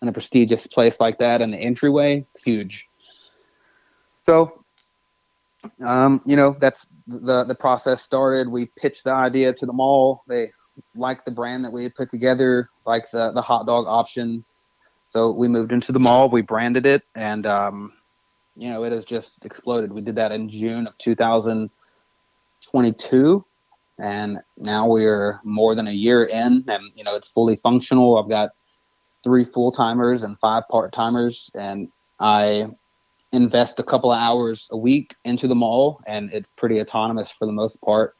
[0.00, 2.88] and a prestigious place like that in the entryway, huge.
[4.20, 4.59] So,
[5.84, 8.48] um, you know, that's the the process started.
[8.48, 10.24] We pitched the idea to the mall.
[10.26, 10.50] They
[10.94, 14.72] liked the brand that we had put together, like the the hot dog options.
[15.08, 16.30] So we moved into the mall.
[16.30, 17.92] We branded it, and um,
[18.56, 19.92] you know, it has just exploded.
[19.92, 23.44] We did that in June of 2022
[24.00, 28.28] and now we're more than a year in and you know it's fully functional i've
[28.28, 28.50] got
[29.22, 31.88] three full timers and five part timers and
[32.18, 32.66] i
[33.32, 37.46] invest a couple of hours a week into the mall and it's pretty autonomous for
[37.46, 38.16] the most part.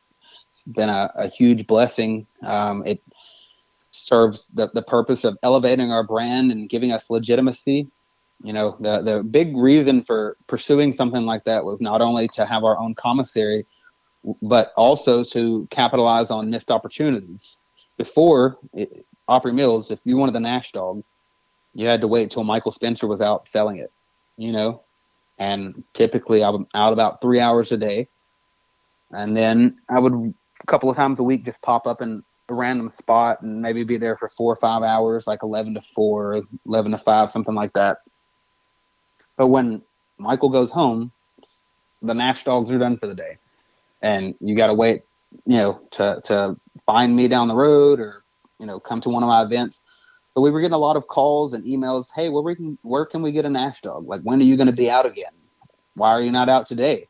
[0.48, 2.26] It's been a, a huge blessing.
[2.42, 3.02] Um, it
[3.90, 7.88] serves the, the purpose of elevating our brand and giving us legitimacy.
[8.42, 12.46] You know the, the big reason for pursuing something like that was not only to
[12.46, 13.66] have our own commissary
[14.42, 17.56] but also to capitalize on missed opportunities.
[17.96, 21.02] Before it, Opry Mills, if you wanted the Nash dog,
[21.74, 23.92] you had to wait till Michael Spencer was out selling it,
[24.36, 24.82] you know,
[25.40, 28.06] and typically I'm out about three hours a day,
[29.10, 32.54] and then I would a couple of times a week just pop up in a
[32.54, 36.42] random spot and maybe be there for four or five hours, like 11 to 4,
[36.66, 37.98] 11 to 5, something like that.
[39.36, 39.82] But when
[40.18, 41.10] Michael goes home,
[42.02, 43.38] the Nash dogs are done for the day
[44.02, 45.02] and you got to wait,
[45.46, 48.24] you know, to to find me down the road or
[48.58, 49.80] you know come to one of my events.
[50.34, 52.08] But we were getting a lot of calls and emails.
[52.14, 54.06] Hey, where we can where can we get a Nash dog?
[54.06, 55.32] Like when are you going to be out again?
[55.94, 57.08] Why are you not out today?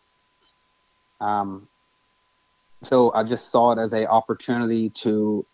[1.20, 1.68] Um,
[2.82, 5.44] so I just saw it as a opportunity to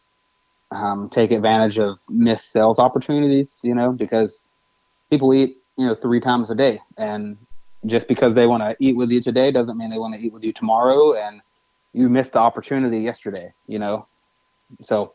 [0.70, 3.60] um, take advantage of missed sales opportunities.
[3.64, 4.42] You know, because
[5.10, 7.36] people eat you know three times a day, and
[7.86, 10.32] just because they want to eat with you today doesn't mean they want to eat
[10.32, 11.40] with you tomorrow and
[11.92, 14.06] you missed the opportunity yesterday you know
[14.82, 15.12] so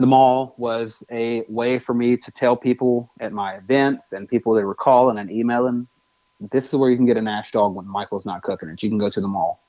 [0.00, 4.54] the mall was a way for me to tell people at my events and people
[4.54, 5.86] that were calling and emailing
[6.50, 8.88] this is where you can get a nash dog when michael's not cooking it you
[8.88, 9.62] can go to the mall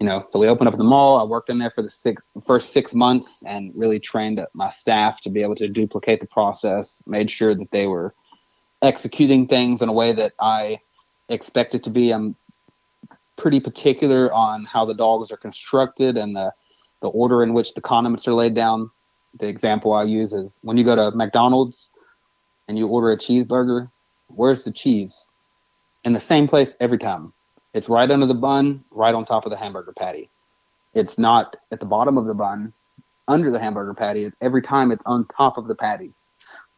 [0.00, 2.22] you know so we opened up the mall i worked in there for the six
[2.46, 7.02] first six months and really trained my staff to be able to duplicate the process
[7.06, 8.14] made sure that they were
[8.82, 10.78] executing things in a way that i
[11.28, 12.12] expect it to be.
[12.12, 12.36] I'm
[13.36, 16.52] pretty particular on how the dogs are constructed and the
[17.00, 18.90] the order in which the condiments are laid down.
[19.34, 21.90] The example I use is when you go to McDonald's
[22.66, 23.90] and you order a cheeseburger,
[24.28, 25.30] where's the cheese?
[26.04, 27.32] In the same place every time.
[27.74, 30.30] It's right under the bun, right on top of the hamburger patty.
[30.94, 32.72] It's not at the bottom of the bun,
[33.28, 34.32] under the hamburger patty.
[34.40, 36.12] Every time it's on top of the patty.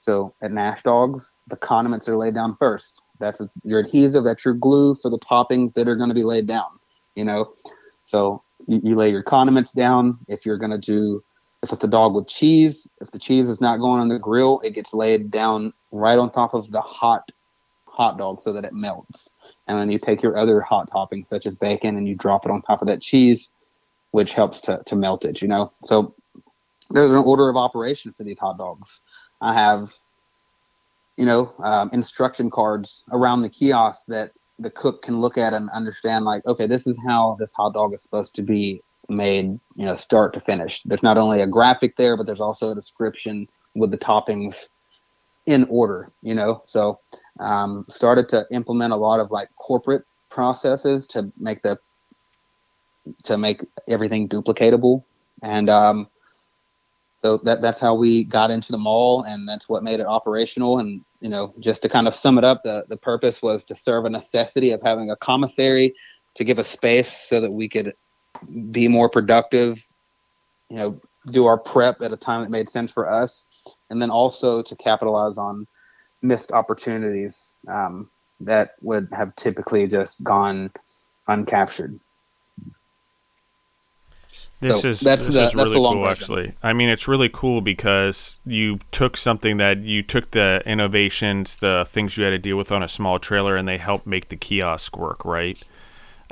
[0.01, 3.03] So at Nash Dogs, the condiments are laid down first.
[3.19, 4.25] That's your adhesive.
[4.25, 6.71] That's your glue for the toppings that are going to be laid down.
[7.15, 7.53] You know,
[8.05, 10.19] so you, you lay your condiments down.
[10.27, 11.23] If you're going to do,
[11.63, 14.61] if it's a dog with cheese, if the cheese is not going on the grill,
[14.61, 17.31] it gets laid down right on top of the hot
[17.87, 19.29] hot dog so that it melts.
[19.67, 22.51] And then you take your other hot toppings such as bacon and you drop it
[22.51, 23.51] on top of that cheese,
[24.13, 25.73] which helps to, to melt it, you know?
[25.85, 26.15] So
[26.91, 29.01] there's an order of operation for these hot dogs.
[29.41, 29.99] I have
[31.21, 35.69] you know, um, instruction cards around the kiosk that the cook can look at and
[35.69, 38.81] understand, like, okay, this is how this hot dog is supposed to be
[39.11, 40.83] made, you know, start to finish.
[40.83, 44.71] There's not only a graphic there, but there's also a description with the toppings
[45.47, 46.63] in order, you know.
[46.67, 47.01] So,
[47.41, 51.79] um, started to implement a lot of like corporate processes to make the
[53.25, 55.03] to make everything duplicatable,
[55.43, 56.09] and um,
[57.21, 60.79] so that that's how we got into the mall, and that's what made it operational.
[60.79, 63.75] And you know, just to kind of sum it up, the, the purpose was to
[63.75, 65.95] serve a necessity of having a commissary
[66.35, 67.95] to give a space so that we could
[68.71, 69.85] be more productive,
[70.69, 73.45] you know, do our prep at a time that made sense for us,
[73.91, 75.67] and then also to capitalize on
[76.23, 78.11] missed opportunities um,
[78.41, 80.71] that would have typically just gone
[81.29, 81.99] uncaptured.
[84.61, 86.11] This so is this the, is really cool, version.
[86.11, 86.55] actually.
[86.63, 91.87] I mean, it's really cool because you took something that you took the innovations, the
[91.89, 94.37] things you had to deal with on a small trailer, and they helped make the
[94.37, 95.63] kiosk work, right?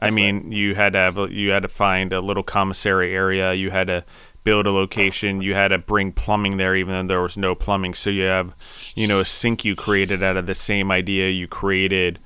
[0.00, 3.52] I mean, you had to have you had to find a little commissary area.
[3.54, 4.04] You had to
[4.44, 5.42] build a location.
[5.42, 7.94] You had to bring plumbing there, even though there was no plumbing.
[7.94, 8.54] So you have,
[8.94, 12.18] you know, a sink you created out of the same idea you created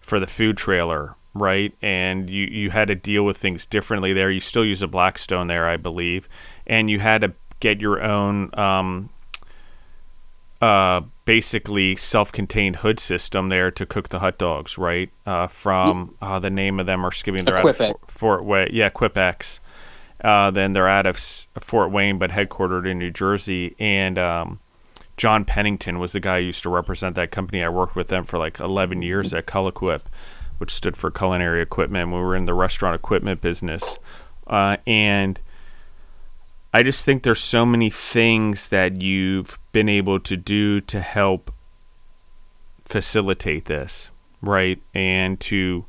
[0.00, 1.72] for the food trailer right?
[1.80, 4.30] And you, you had to deal with things differently there.
[4.30, 6.28] You still use a Blackstone there, I believe,
[6.66, 9.10] and you had to get your own um,
[10.60, 15.10] uh, basically self-contained hood system there to cook the hot dogs, right?
[15.24, 17.44] Uh, from uh, the name of them are skipping.
[17.44, 18.68] They're out of Fort, Fort Wayne.
[18.72, 19.60] Yeah, Quipex.
[20.22, 23.74] Uh, then they're out of Fort Wayne, but headquartered in New Jersey.
[23.78, 24.60] And um,
[25.16, 27.62] John Pennington was the guy who used to represent that company.
[27.62, 30.02] I worked with them for like 11 years at Culiquip,
[30.58, 32.10] which stood for culinary equipment.
[32.10, 33.98] We were in the restaurant equipment business,
[34.46, 35.40] uh, and
[36.72, 41.52] I just think there's so many things that you've been able to do to help
[42.84, 44.10] facilitate this,
[44.40, 44.80] right?
[44.94, 45.84] And to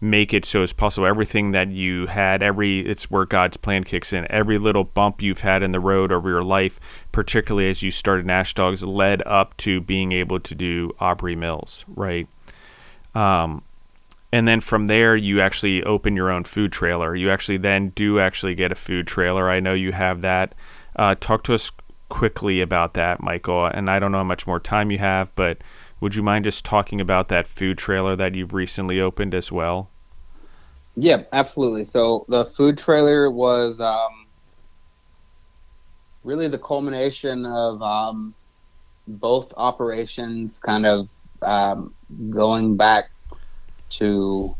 [0.00, 1.06] make it so as possible.
[1.06, 4.26] Everything that you had every it's where god's plan kicks in.
[4.30, 6.80] Every little bump you've had in the road over your life
[7.12, 11.84] particularly as you started nash dogs led up to being able to do Opry Mills
[11.88, 12.26] right?
[13.14, 13.62] Um,
[14.32, 17.14] and then from there you actually open your own food trailer.
[17.14, 19.50] You actually then do actually get a food trailer.
[19.50, 20.54] I know you have that.
[20.96, 21.72] Uh, talk to us
[22.08, 23.66] quickly about that michael.
[23.66, 25.58] And i don't know how much more time you have but
[26.00, 29.90] would you mind just talking about that food trailer that you've recently opened as well?
[30.96, 31.84] Yeah absolutely.
[31.84, 34.26] So the food trailer was um,
[36.24, 38.34] really the culmination of um,
[39.06, 41.08] both operations kind of
[41.42, 41.94] um,
[42.30, 43.10] going back
[43.90, 44.56] to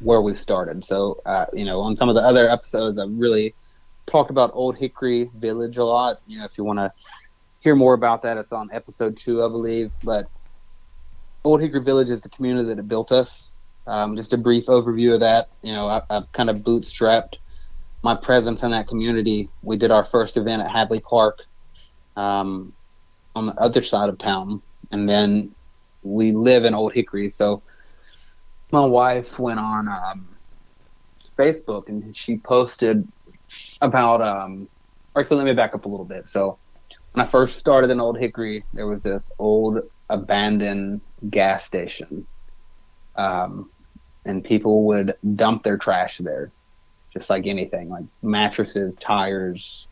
[0.00, 0.84] where we started.
[0.84, 3.54] So, uh, you know, on some of the other episodes, I've really
[4.06, 6.20] talked about Old Hickory Village a lot.
[6.26, 6.92] You know, if you want to
[7.60, 9.90] hear more about that, it's on episode two, I believe.
[10.02, 10.26] But
[11.44, 13.52] Old Hickory Village is the community that built us.
[13.86, 15.48] Um, just a brief overview of that.
[15.62, 17.36] You know, I, I've kind of bootstrapped
[18.02, 19.48] my presence in that community.
[19.62, 21.40] We did our first event at Hadley Park
[22.16, 22.72] um,
[23.34, 24.60] on the other side of town,
[24.90, 25.54] and then
[26.02, 27.62] we live in Old Hickory, so
[28.74, 30.28] my wife went on um,
[31.38, 33.08] Facebook and she posted
[33.80, 34.20] about.
[34.20, 34.68] Um,
[35.16, 36.28] actually, let me back up a little bit.
[36.28, 36.58] So,
[37.12, 39.78] when I first started in Old Hickory, there was this old
[40.10, 42.26] abandoned gas station,
[43.14, 43.70] um,
[44.24, 46.52] and people would dump their trash there,
[47.12, 49.86] just like anything, like mattresses, tires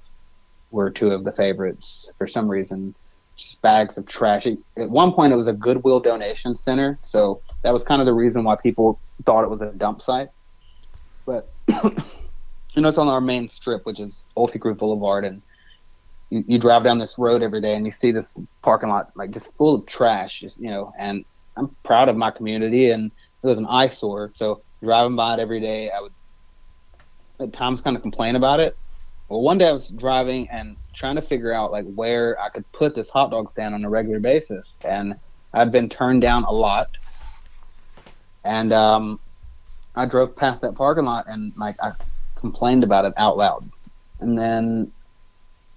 [0.72, 2.96] were two of the favorites for some reason
[3.36, 4.46] just bags of trash.
[4.46, 8.12] At one point, it was a Goodwill donation center, so that was kind of the
[8.12, 10.28] reason why people thought it was a dump site.
[11.26, 15.42] But you know, it's on our main strip, which is Old Hickory Boulevard, and
[16.30, 19.30] you, you drive down this road every day, and you see this parking lot like
[19.30, 20.92] just full of trash, just you know.
[20.98, 21.24] And
[21.56, 23.10] I'm proud of my community, and
[23.42, 24.32] it was an eyesore.
[24.34, 26.12] So driving by it every day, I would
[27.40, 28.76] at times kind of complain about it.
[29.28, 32.70] Well, one day I was driving and trying to figure out like where I could
[32.72, 35.14] put this hot dog stand on a regular basis, and
[35.52, 36.88] I'd been turned down a lot.
[38.44, 39.20] And um,
[39.94, 41.92] I drove past that parking lot and like I
[42.34, 43.70] complained about it out loud,
[44.20, 44.92] and then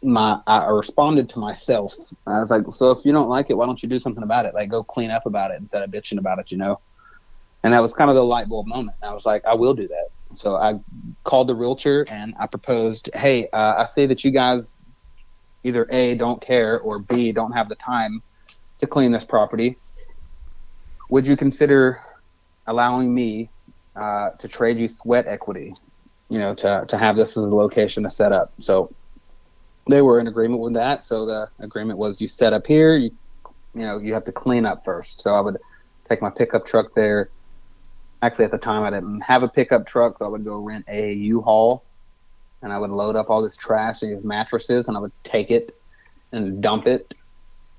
[0.03, 1.93] my I responded to myself.
[2.27, 4.45] I was like, "So if you don't like it, why don't you do something about
[4.45, 4.53] it?
[4.53, 6.79] Like go clean up about it instead of bitching about it, you know?"
[7.63, 8.97] And that was kind of the light bulb moment.
[9.01, 10.75] I was like, "I will do that." So I
[11.23, 14.77] called the realtor and I proposed, "Hey, uh, I see that you guys
[15.65, 18.21] either A, don't care, or B, don't have the time
[18.77, 19.77] to clean this property,
[21.09, 22.01] would you consider
[22.67, 23.49] allowing me
[23.95, 25.73] uh, to trade you sweat equity,
[26.29, 28.53] you know, to, to have this as a location to set up?
[28.59, 28.93] So
[29.89, 31.03] they were in agreement with that.
[31.03, 33.11] So the agreement was you set up here, you,
[33.73, 35.21] you know, you have to clean up first.
[35.21, 35.57] So I would
[36.07, 37.29] take my pickup truck there.
[38.21, 40.85] Actually, at the time, I didn't have a pickup truck, so I would go rent
[40.87, 41.83] a U-Haul
[42.65, 45.79] and I would load up all this trash, these mattresses, and I would take it
[46.31, 47.13] and dump it,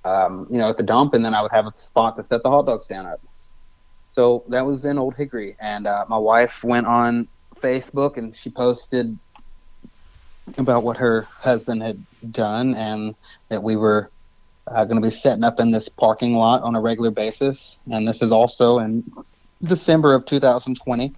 [0.04, 2.44] um, you know, at the dump, and then I would have a spot to set
[2.44, 3.20] the hot dog stand up.
[4.10, 7.26] So that was in Old Hickory, and uh, my wife went on
[7.56, 9.18] Facebook and she posted
[10.56, 13.16] about what her husband had done, and
[13.48, 14.08] that we were
[14.68, 17.80] uh, going to be setting up in this parking lot on a regular basis.
[17.90, 19.02] And this is also in
[19.64, 21.12] December of 2020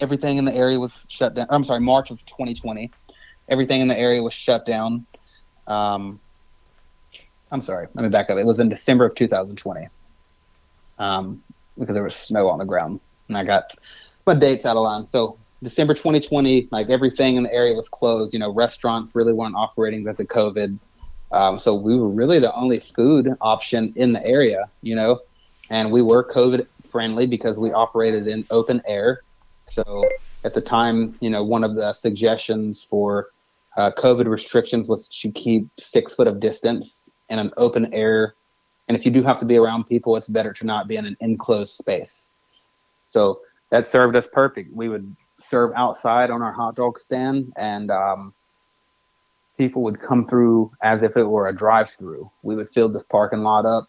[0.00, 1.46] everything in the area was shut down.
[1.50, 2.90] I'm sorry, March of 2020.
[3.48, 5.06] Everything in the area was shut down.
[5.66, 6.20] Um,
[7.52, 8.38] I'm sorry, let me back up.
[8.38, 9.88] It was in December of 2020
[10.98, 11.42] um,
[11.78, 13.72] because there was snow on the ground, and I got
[14.26, 15.06] my dates out of line.
[15.06, 18.32] So December 2020, like everything in the area was closed.
[18.32, 20.78] You know, restaurants really weren't operating because of COVID.
[21.32, 25.20] Um, so we were really the only food option in the area, you know,
[25.70, 29.22] and we were COVID friendly because we operated in open air.
[29.70, 30.08] So
[30.44, 33.28] at the time, you know, one of the suggestions for
[33.76, 38.34] uh, COVID restrictions was to keep six foot of distance in an open air.
[38.88, 41.06] And if you do have to be around people, it's better to not be in
[41.06, 42.30] an enclosed space.
[43.06, 43.40] So
[43.70, 44.74] that served us perfect.
[44.74, 48.34] We would serve outside on our hot dog stand, and um,
[49.56, 52.30] people would come through as if it were a drive-through.
[52.42, 53.88] We would fill this parking lot up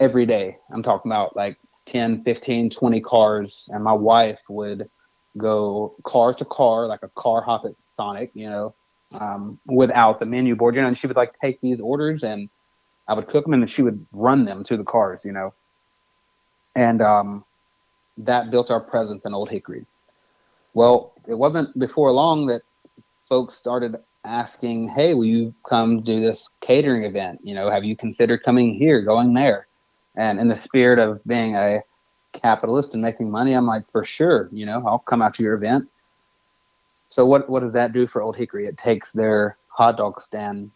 [0.00, 0.58] every day.
[0.72, 1.56] I'm talking about like
[1.88, 4.88] 10, 15, 20 cars, and my wife would
[5.36, 8.74] go car to car, like a car hop at Sonic, you know,
[9.18, 12.48] um, without the menu board, you know, and she would like take these orders and
[13.06, 15.54] I would cook them and then she would run them to the cars, you know.
[16.76, 17.44] And um,
[18.18, 19.86] that built our presence in Old Hickory.
[20.74, 22.62] Well, it wasn't before long that
[23.28, 27.40] folks started asking, "Hey, will you come do this catering event?
[27.42, 29.67] You know, have you considered coming here, going there?"
[30.18, 31.80] And in the spirit of being a
[32.32, 35.54] capitalist and making money, I'm like, for sure, you know, I'll come out to your
[35.54, 35.88] event.
[37.08, 38.66] So what what does that do for Old Hickory?
[38.66, 40.72] It takes their hot dog stand,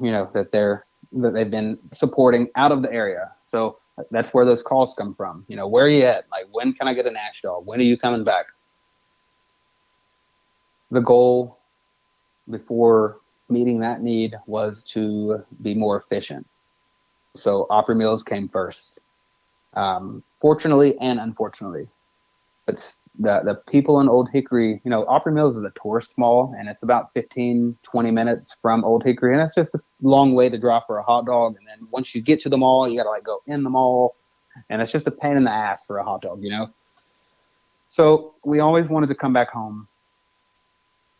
[0.00, 3.32] you know, that they're that they've been supporting out of the area.
[3.44, 3.78] So
[4.12, 5.44] that's where those calls come from.
[5.48, 6.24] You know, where are you at?
[6.30, 7.66] Like, when can I get a Nash dog?
[7.66, 8.46] When are you coming back?
[10.92, 11.58] The goal
[12.48, 16.46] before meeting that need was to be more efficient.
[17.36, 18.98] So Opry Mills came first,
[19.74, 21.88] um, fortunately and unfortunately.
[22.66, 22.76] But
[23.18, 26.68] the the people in Old Hickory, you know, Opry Mills is a tourist mall, and
[26.68, 30.58] it's about 15, 20 minutes from Old Hickory, and that's just a long way to
[30.58, 31.56] drive for a hot dog.
[31.58, 33.70] And then once you get to the mall, you got to like go in the
[33.70, 34.14] mall,
[34.70, 36.70] and it's just a pain in the ass for a hot dog, you know.
[37.90, 39.86] So we always wanted to come back home,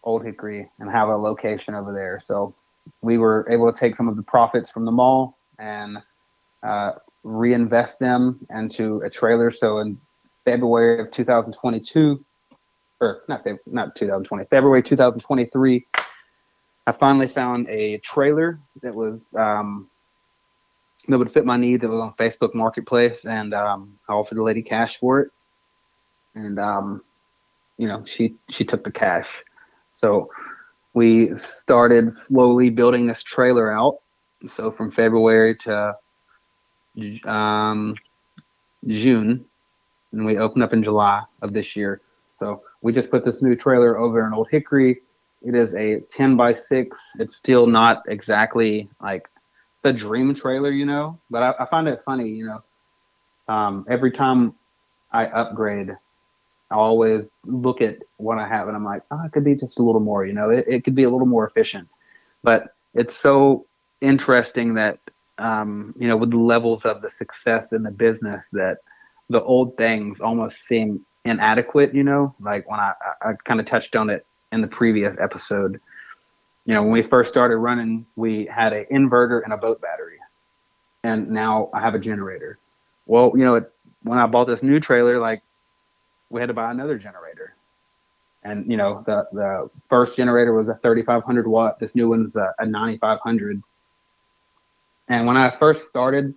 [0.05, 2.19] Old Hickory, and have a location over there.
[2.21, 2.55] So
[3.03, 5.99] we were able to take some of the profits from the mall and
[6.63, 6.93] uh,
[7.23, 9.51] reinvest them into a trailer.
[9.51, 9.99] So in
[10.45, 12.25] February of 2022,
[13.01, 15.87] or not not 2020, February 2023,
[16.87, 19.89] I finally found a trailer that was um,
[21.09, 21.85] that would fit my needs.
[21.85, 25.31] It was on Facebook Marketplace, and um, I offered the lady cash for it,
[26.35, 27.03] and um,
[27.79, 29.45] you know she she took the cash.
[29.95, 30.31] So
[30.93, 33.99] we started slowly building this trailer out.
[34.49, 35.97] So from February to
[37.25, 37.95] um,
[38.87, 39.45] June,
[40.13, 42.01] and we opened up in July of this year.
[42.33, 45.03] So we just put this new trailer over in Old Hickory.
[45.43, 47.13] It is a 10 by 6.
[47.19, 49.29] It's still not exactly like
[49.83, 53.55] the dream trailer, you know, but I, I find it funny, you know.
[53.55, 54.55] Um, every time
[55.13, 55.91] I upgrade,
[56.71, 59.79] I always look at what I have and I'm like, oh, it could be just
[59.79, 61.89] a little more, you know, it, it could be a little more efficient.
[62.43, 63.67] But it's so
[64.05, 64.99] interesting that,
[65.39, 68.79] um, you know, with the levels of the success in the business that–
[69.31, 72.93] the old things almost seem inadequate, you know, like when I,
[73.23, 75.81] I, kind of touched on it in the previous episode.
[76.67, 80.19] You know, when we first started running, we had an inverter and a boat battery,
[81.03, 82.59] and now I have a generator.
[83.07, 83.71] Well, you know, it,
[84.03, 85.43] when I bought this new trailer, like
[86.31, 87.55] we had to buy another generator,
[88.43, 91.79] and you know, the the first generator was a 3,500 watt.
[91.79, 93.63] This new one's a, a 9,500.
[95.09, 96.35] And when I first started,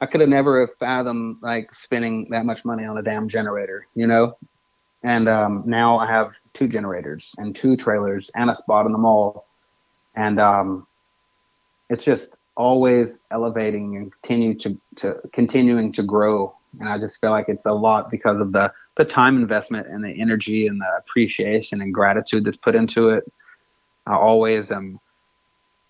[0.00, 3.86] I could have never have fathomed like spending that much money on a damn generator,
[3.94, 4.36] you know.
[5.02, 8.98] And um, now I have two generators and two trailers and a spot in the
[8.98, 9.46] mall,
[10.14, 10.86] and um,
[11.90, 16.54] it's just always elevating and continue to, to continuing to grow.
[16.80, 20.02] And I just feel like it's a lot because of the the time investment and
[20.02, 23.30] the energy and the appreciation and gratitude that's put into it.
[24.06, 24.98] I always am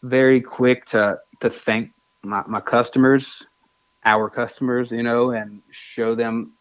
[0.02, 3.44] very quick to to thank my, my customers
[4.06, 6.52] our customers, you know, and show them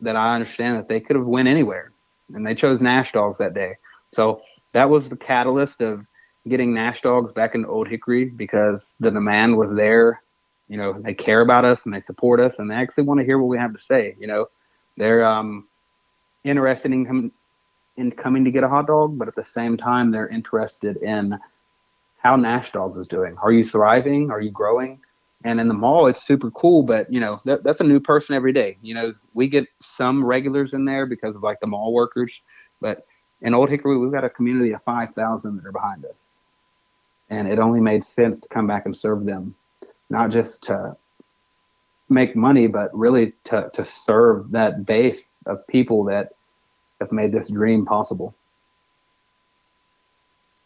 [0.00, 1.92] that I understand that they could have went anywhere,
[2.34, 3.74] and they chose Nash Dogs that day.
[4.14, 4.40] So
[4.72, 6.04] that was the catalyst of
[6.48, 10.22] getting Nash Dogs back into Old Hickory because the demand was there.
[10.68, 13.26] You know, they care about us and they support us, and they actually want to
[13.26, 14.16] hear what we have to say.
[14.18, 14.46] You know,
[14.96, 15.68] they're um,
[16.44, 17.32] interested in com-
[17.96, 21.38] in coming to get a hot dog, but at the same time, they're interested in
[22.18, 23.36] how Nash Dogs is doing.
[23.42, 24.30] Are you thriving?
[24.30, 25.00] Are you growing?
[25.44, 28.34] and in the mall it's super cool but you know that, that's a new person
[28.34, 31.92] every day you know we get some regulars in there because of like the mall
[31.92, 32.40] workers
[32.80, 33.06] but
[33.42, 36.40] in old hickory we've got a community of 5000 that are behind us
[37.30, 39.54] and it only made sense to come back and serve them
[40.10, 40.96] not just to
[42.08, 46.32] make money but really to, to serve that base of people that
[47.00, 48.34] have made this dream possible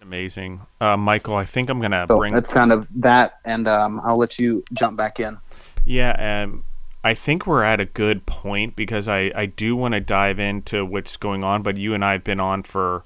[0.02, 1.36] Amazing, uh, Michael.
[1.36, 2.32] I think I'm gonna so bring.
[2.32, 5.38] That's kind of that, and um, I'll let you jump back in.
[5.84, 6.64] Yeah, um,
[7.04, 10.84] I think we're at a good point because I I do want to dive into
[10.84, 13.04] what's going on, but you and I have been on for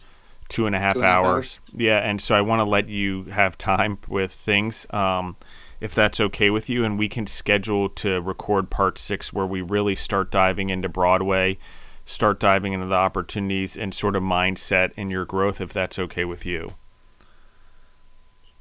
[0.48, 1.26] two and a half, two and hours.
[1.26, 1.60] hours.
[1.74, 4.86] Yeah, and so I want to let you have time with things.
[4.90, 5.36] Um,
[5.78, 9.60] if that's okay with you, and we can schedule to record part six where we
[9.60, 11.58] really start diving into Broadway
[12.06, 16.24] start diving into the opportunities and sort of mindset and your growth, if that's okay
[16.24, 16.74] with you.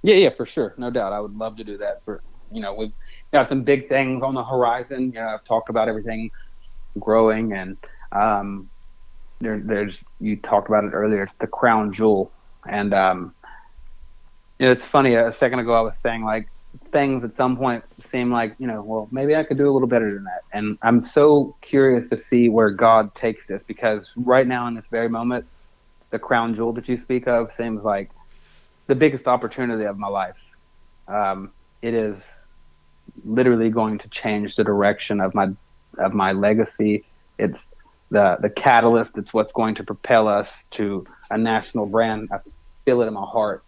[0.05, 1.13] Yeah, yeah, for sure, no doubt.
[1.13, 2.05] I would love to do that.
[2.05, 2.93] For you know, we've
[3.33, 5.07] got some big things on the horizon.
[5.07, 6.31] You know, I've talked about everything
[6.99, 7.77] growing, and
[8.11, 8.69] um,
[9.41, 11.23] there, there's you talked about it earlier.
[11.23, 12.33] It's the crown jewel,
[12.69, 13.35] and um,
[14.59, 15.15] it's funny.
[15.15, 16.47] A second ago, I was saying like
[16.93, 19.87] things at some point seem like you know, well, maybe I could do a little
[19.89, 20.43] better than that.
[20.53, 24.87] And I'm so curious to see where God takes this because right now in this
[24.91, 25.45] very moment,
[26.11, 28.11] the crown jewel that you speak of seems like
[28.87, 30.55] the biggest opportunity of my life.
[31.07, 32.23] Um, it is
[33.23, 35.49] literally going to change the direction of my
[35.97, 37.05] of my legacy.
[37.37, 37.73] It's
[38.11, 39.17] the the catalyst.
[39.17, 42.29] It's what's going to propel us to a national brand.
[42.31, 42.37] I
[42.85, 43.63] feel it in my heart.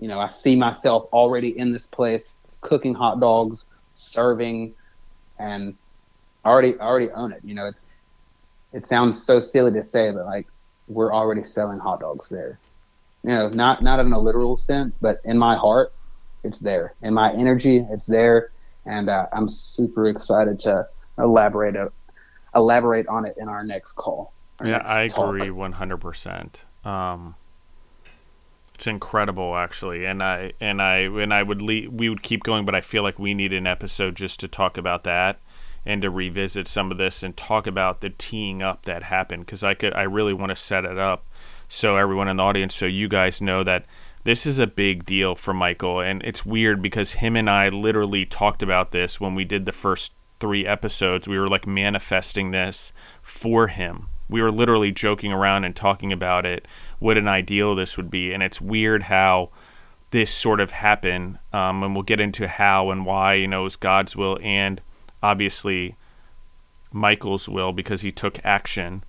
[0.00, 2.30] You know, I see myself already in this place
[2.60, 4.74] cooking hot dogs, serving,
[5.38, 5.74] and
[6.44, 7.40] already already own it.
[7.44, 7.94] You know, it's
[8.72, 10.46] it sounds so silly to say, but like
[10.88, 12.58] we're already selling hot dogs there
[13.26, 15.92] you know, not not in a literal sense, but in my heart,
[16.44, 16.94] it's there.
[17.02, 18.52] In my energy, it's there,
[18.86, 20.86] and uh, I'm super excited to
[21.18, 21.88] elaborate uh,
[22.54, 24.32] elaborate on it in our next call.
[24.60, 25.96] Our yeah, next I agree 100.
[25.96, 27.34] percent um,
[28.76, 32.64] It's incredible, actually, and I and I and I would le- we would keep going,
[32.64, 35.40] but I feel like we need an episode just to talk about that
[35.84, 39.64] and to revisit some of this and talk about the teeing up that happened because
[39.64, 41.24] I could I really want to set it up
[41.68, 43.86] so everyone in the audience, so you guys know that
[44.24, 46.00] this is a big deal for Michael.
[46.00, 49.72] And it's weird because him and I literally talked about this when we did the
[49.72, 51.28] first three episodes.
[51.28, 52.92] We were like manifesting this
[53.22, 54.08] for him.
[54.28, 56.66] We were literally joking around and talking about it,
[56.98, 58.32] what an ideal this would be.
[58.32, 59.50] And it's weird how
[60.10, 61.38] this sort of happened.
[61.52, 64.80] Um, and we'll get into how and why, you know, it was God's will and
[65.22, 65.96] obviously
[66.92, 69.04] Michael's will because he took action.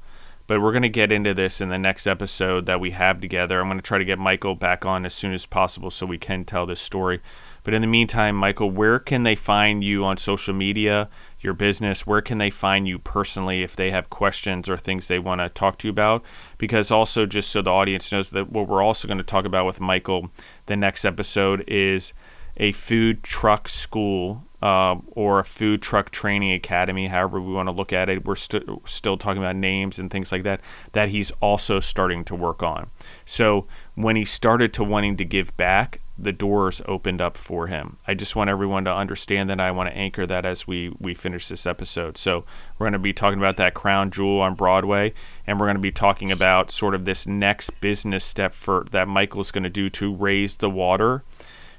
[0.48, 3.60] But we're going to get into this in the next episode that we have together.
[3.60, 6.18] I'm going to try to get Michael back on as soon as possible so we
[6.18, 7.20] can tell this story.
[7.64, 11.10] But in the meantime, Michael, where can they find you on social media,
[11.42, 12.08] your business?
[12.08, 15.50] Where can they find you personally if they have questions or things they want to
[15.50, 16.24] talk to you about?
[16.58, 19.66] Because also, just so the audience knows that what we're also going to talk about
[19.66, 20.30] with Michael
[20.68, 22.14] the next episode is
[22.56, 27.74] a food truck school uh, or a food truck training academy, however we want to
[27.74, 28.26] look at it.
[28.26, 30.62] We're st- still talking about names and things like that,
[30.94, 32.90] that he's also starting to work on.
[33.26, 37.98] So when he started to wanting to give back, the doors opened up for him.
[38.08, 39.60] I just want everyone to understand that.
[39.60, 42.18] I want to anchor that as we, we finish this episode.
[42.18, 42.44] So
[42.78, 45.14] we're going to be talking about that crown jewel on Broadway,
[45.46, 49.08] and we're going to be talking about sort of this next business step for that
[49.08, 51.24] Michael's going to do to raise the water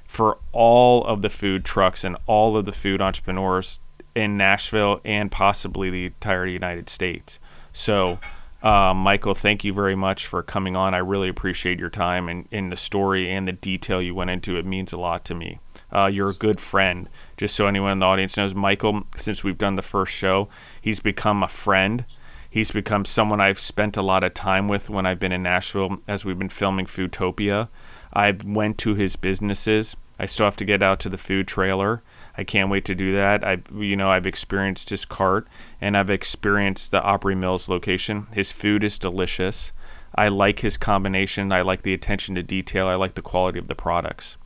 [0.09, 3.79] for all of the food trucks and all of the food entrepreneurs
[4.15, 7.39] in Nashville and possibly the entire United States.
[7.71, 8.17] So,
[8.63, 10.95] uh, Michael, thank you very much for coming on.
[10.95, 14.57] I really appreciate your time and in the story and the detail you went into.
[14.57, 15.59] It means a lot to me.
[15.93, 17.07] Uh, you're a good friend.
[17.37, 20.49] Just so anyone in the audience knows, Michael, since we've done the first show,
[20.81, 22.03] he's become a friend.
[22.49, 25.99] He's become someone I've spent a lot of time with when I've been in Nashville
[26.07, 27.69] as we've been filming Foodtopia.
[28.13, 29.95] I went to his businesses.
[30.17, 32.03] I still have to get out to the food trailer.
[32.37, 33.43] I can't wait to do that.
[33.43, 35.47] I, you know, I've experienced his cart
[35.79, 38.27] and I've experienced the Opry Mills location.
[38.33, 39.71] His food is delicious.
[40.15, 41.51] I like his combination.
[41.51, 42.87] I like the attention to detail.
[42.87, 44.37] I like the quality of the products.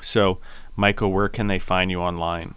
[0.00, 0.38] So,
[0.76, 2.54] Michael, where can they find you online?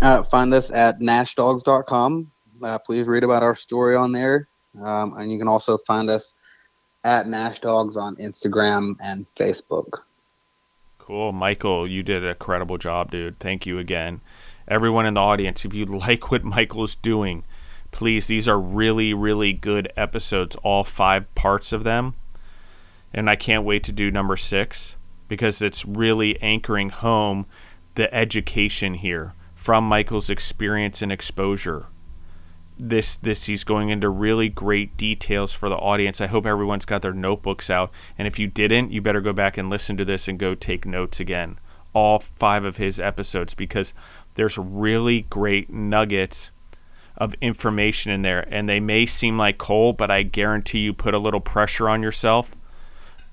[0.00, 2.30] Uh, find us at nashdogs.com.
[2.62, 4.48] Uh, please read about our story on there.
[4.80, 6.34] Um, and you can also find us
[7.04, 10.00] at Nash Dogs on Instagram and Facebook.
[10.98, 11.32] Cool.
[11.32, 13.38] Michael, you did a credible job, dude.
[13.38, 14.20] Thank you again.
[14.68, 17.44] Everyone in the audience, if you like what Michael's doing,
[17.90, 22.14] please, these are really, really good episodes, all five parts of them.
[23.12, 24.96] And I can't wait to do number six
[25.28, 27.46] because it's really anchoring home
[27.94, 31.86] the education here from Michael's experience and exposure
[32.88, 36.20] this this he's going into really great details for the audience.
[36.20, 37.92] I hope everyone's got their notebooks out.
[38.18, 40.84] And if you didn't, you better go back and listen to this and go take
[40.84, 41.58] notes again.
[41.92, 43.94] All five of his episodes because
[44.34, 46.50] there's really great nuggets
[47.16, 51.14] of information in there and they may seem like coal, but I guarantee you put
[51.14, 52.56] a little pressure on yourself,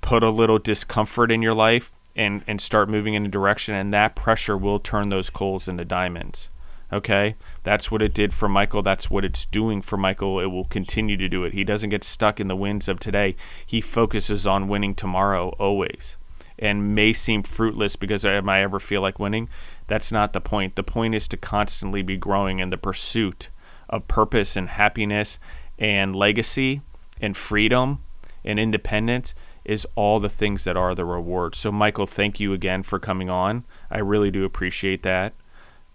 [0.02, 3.94] put a little discomfort in your life and and start moving in a direction and
[3.94, 6.52] that pressure will turn those coals into diamonds.
[6.92, 8.82] Okay, that's what it did for Michael.
[8.82, 10.40] That's what it's doing for Michael.
[10.40, 11.54] It will continue to do it.
[11.54, 13.36] He doesn't get stuck in the wins of today.
[13.64, 16.18] He focuses on winning tomorrow always.
[16.58, 19.50] And may seem fruitless because am I ever feel like winning?
[19.88, 20.76] That's not the point.
[20.76, 23.50] The point is to constantly be growing in the pursuit
[23.88, 25.40] of purpose and happiness
[25.78, 26.82] and legacy
[27.22, 28.04] and freedom
[28.44, 31.56] and independence is all the things that are the reward.
[31.56, 33.66] So, Michael, thank you again for coming on.
[33.92, 35.34] I really do appreciate that.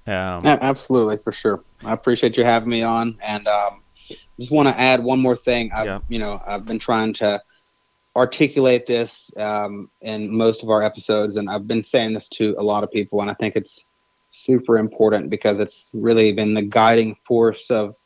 [0.06, 1.64] Um, Absolutely, for sure.
[1.84, 3.82] I appreciate you having me on, and um,
[4.38, 5.70] just want to add one more thing.
[5.72, 5.98] I've, yeah.
[6.08, 7.42] you know, I've been trying to
[8.16, 12.62] articulate this um, in most of our episodes, and I've been saying this to a
[12.62, 13.86] lot of people, and I think it's
[14.30, 17.96] super important because it's really been the guiding force of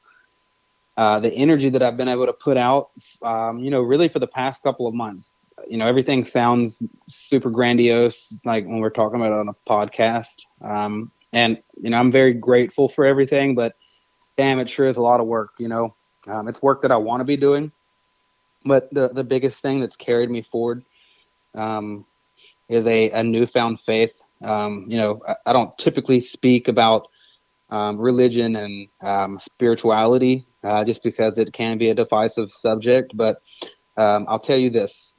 [0.96, 2.90] uh, the energy that I've been able to put out,
[3.22, 5.40] um, you know, really for the past couple of months.
[5.68, 10.44] You know, everything sounds super grandiose, like when we're talking about it on a podcast.
[10.60, 13.76] Um, and, you know, I'm very grateful for everything, but
[14.36, 15.94] damn, it sure is a lot of work, you know.
[16.26, 17.72] Um, it's work that I want to be doing.
[18.64, 20.84] But the, the biggest thing that's carried me forward
[21.54, 22.04] um,
[22.68, 24.20] is a, a newfound faith.
[24.42, 27.08] Um, you know, I, I, don't typically speak about
[27.70, 33.16] um, religion and um, spirituality uh, just because it can be a divisive subject.
[33.16, 33.42] But
[33.96, 35.16] um, I'll tell you this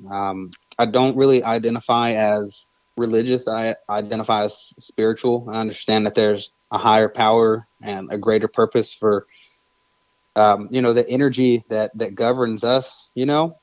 [0.80, 2.69] I don't really identify as
[3.00, 5.48] religious, I identify as spiritual.
[5.52, 9.26] I understand that there's a higher power and a greater purpose for.
[10.36, 13.58] Um, you know the energy that that governs us you know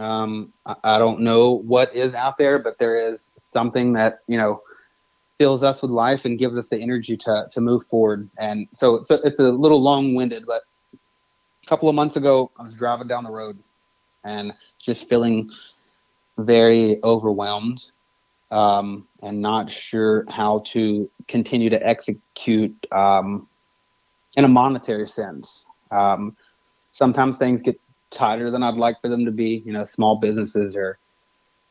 [0.00, 4.38] um, I, I, don't know what is out there but there is something that you
[4.38, 4.62] know
[5.36, 8.94] fills us with life and gives us the energy to to move forward and so
[8.96, 10.62] it's a, it's a little long-winded but
[11.66, 13.58] a couple of months ago, I was driving down the road
[14.24, 15.50] and just feeling
[16.38, 17.90] very overwhelmed
[18.50, 23.48] um, and not sure how to continue to execute um,
[24.36, 25.66] in a monetary sense.
[25.90, 26.36] Um,
[26.92, 27.80] sometimes things get
[28.10, 29.62] tighter than I'd like for them to be.
[29.64, 30.98] You know, small businesses are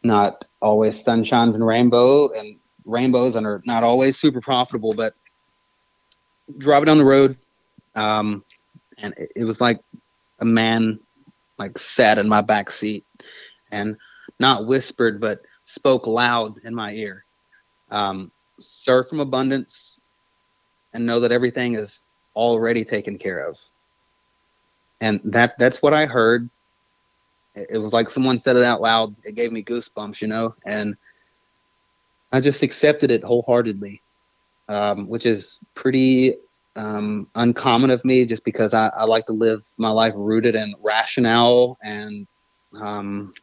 [0.04, 4.94] not always sunshines and rainbow and rainbows and are not always super profitable.
[4.94, 5.16] But
[6.58, 7.38] driving down the road,
[7.96, 8.44] um,
[8.98, 9.80] and it, it was like
[10.40, 11.00] a man
[11.58, 13.06] like sat in my back seat
[13.72, 13.96] and
[14.40, 15.42] not whispered but
[15.76, 17.26] spoke loud in my ear.
[17.92, 20.00] Um, serve from abundance
[20.94, 22.04] and know that everything is
[22.36, 23.60] already taken care of.
[25.02, 26.50] And that that's what i heard.
[27.54, 29.16] It, it was like someone said it out loud.
[29.24, 30.96] It gave me goosebumps you know and
[32.32, 34.02] i just accepted it wholeheartedly
[34.68, 36.34] um, which is pretty
[36.76, 40.74] um, uncommon of me just because I, I, like to live my life rooted in
[40.82, 42.28] rationale and
[42.74, 43.34] um,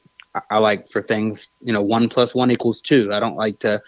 [0.51, 3.12] I, like for things, you know, one plus one equals two.
[3.12, 3.83] I don't like to,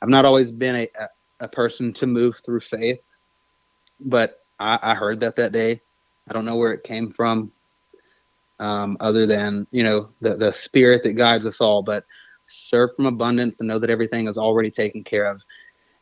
[0.00, 1.08] I've not always been a, a,
[1.40, 3.00] a person to move through faith,
[4.00, 5.80] but I, I, heard that that day.
[6.28, 7.52] I don't know where it came from
[8.60, 12.04] um, other than, you know, the, the spirit that guides us all, but
[12.46, 15.44] serve from abundance to know that everything is already taken care of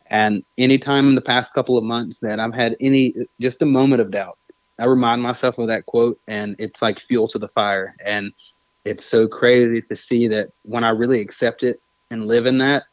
[0.08, 4.00] and anytime in the past couple of months that I've had any just a moment
[4.00, 4.38] of doubt,
[4.78, 7.96] I remind myself of that quote and it's like fuel to the fire.
[8.04, 8.32] And
[8.86, 11.80] it's so crazy to see that when I really accept it
[12.10, 12.84] and live in that,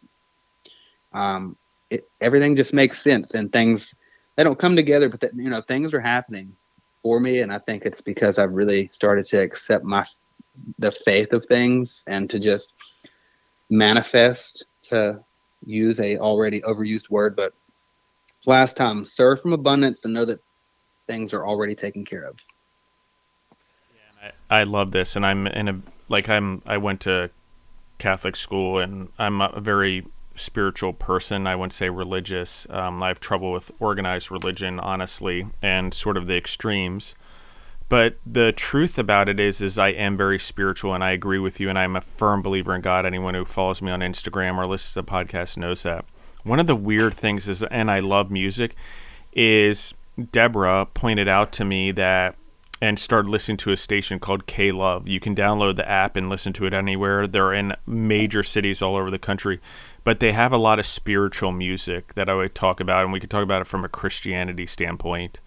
[1.13, 1.55] um,
[1.91, 3.93] it, everything just makes sense and things
[4.35, 6.55] they don't come together, but that, you know, things are happening
[7.03, 7.41] for me.
[7.41, 10.03] And I think it's because I've really started to accept my,
[10.79, 12.73] the faith of things and to just
[13.69, 15.23] manifest to
[15.63, 17.53] use a already overused word, but
[18.47, 20.41] last time, serve from abundance and know that
[21.05, 22.39] things are already taken care of.
[24.49, 27.29] I, I love this, and I'm in a like I'm I went to
[27.97, 30.05] Catholic school, and I'm a very
[30.35, 31.45] spiritual person.
[31.47, 32.67] I wouldn't say religious.
[32.69, 37.15] Um, I have trouble with organized religion, honestly, and sort of the extremes.
[37.89, 41.59] But the truth about it is, is I am very spiritual, and I agree with
[41.59, 41.69] you.
[41.69, 43.05] And I'm a firm believer in God.
[43.05, 46.05] Anyone who follows me on Instagram or listens to the podcast knows that.
[46.43, 48.75] One of the weird things is, and I love music,
[49.31, 49.93] is
[50.31, 52.35] Deborah pointed out to me that
[52.83, 55.07] and started listening to a station called K Love.
[55.07, 57.25] You can download the app and listen to it anywhere.
[57.27, 59.61] They're in major cities all over the country,
[60.03, 63.21] but they have a lot of spiritual music that I would talk about, and we
[63.21, 65.39] could talk about it from a Christianity standpoint.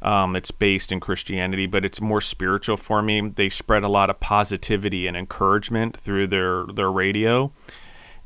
[0.00, 3.30] Um, it's based in Christianity, but it's more spiritual for me.
[3.30, 7.50] They spread a lot of positivity and encouragement through their their radio,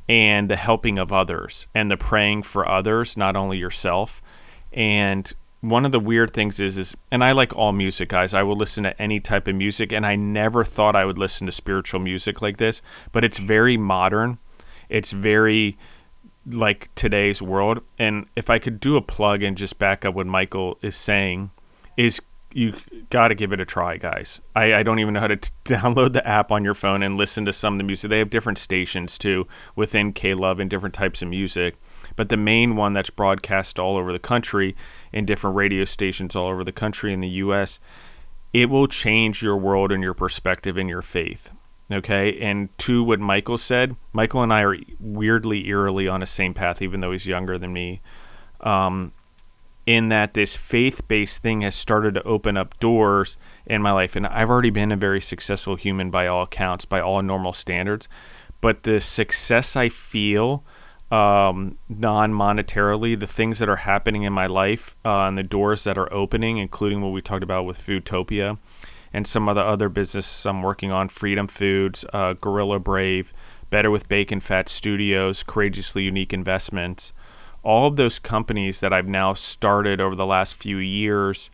[0.07, 4.21] and the helping of others and the praying for others, not only yourself.
[4.71, 8.35] And one of the weird things is is and I like all music guys.
[8.35, 11.47] I will listen to any type of music and I never thought I would listen
[11.47, 12.81] to spiritual music like this,
[13.13, 14.39] but it's very modern.
[14.89, 15.77] It's very
[16.47, 17.83] like today's world.
[17.99, 21.51] And if I could do a plug and just back up what Michael is saying,
[21.97, 22.21] is
[22.53, 22.75] you
[23.11, 24.41] got to give it a try, guys.
[24.57, 27.17] I, I don't even know how to t- download the app on your phone and
[27.17, 28.09] listen to some of the music.
[28.11, 29.47] They have different stations too
[29.77, 31.77] within K Love and different types of music.
[32.17, 34.77] But the main one that's broadcast all over the country
[35.13, 37.81] in different radio stations all over the country in the US,
[38.53, 41.51] it will change your world and your perspective and your faith.
[41.93, 42.39] Okay.
[42.41, 46.81] And to what Michael said, Michael and I are weirdly, eerily on the same path,
[46.81, 48.01] even though he's younger than me.
[48.61, 49.13] Um,
[49.87, 54.15] in that this faith based thing has started to open up doors in my life.
[54.15, 58.09] And I've already been a very successful human by all accounts, by all normal standards.
[58.61, 60.63] But the success I feel
[61.11, 65.85] um, non monetarily, the things that are happening in my life uh, and the doors
[65.85, 68.59] that are opening, including what we talked about with Foodtopia
[69.13, 73.33] and some of the other businesses I'm working on Freedom Foods, uh, Gorilla Brave,
[73.69, 77.13] Better with Bacon Fat Studios, Courageously Unique Investments.
[77.63, 81.51] All of those companies that I've now started over the last few years,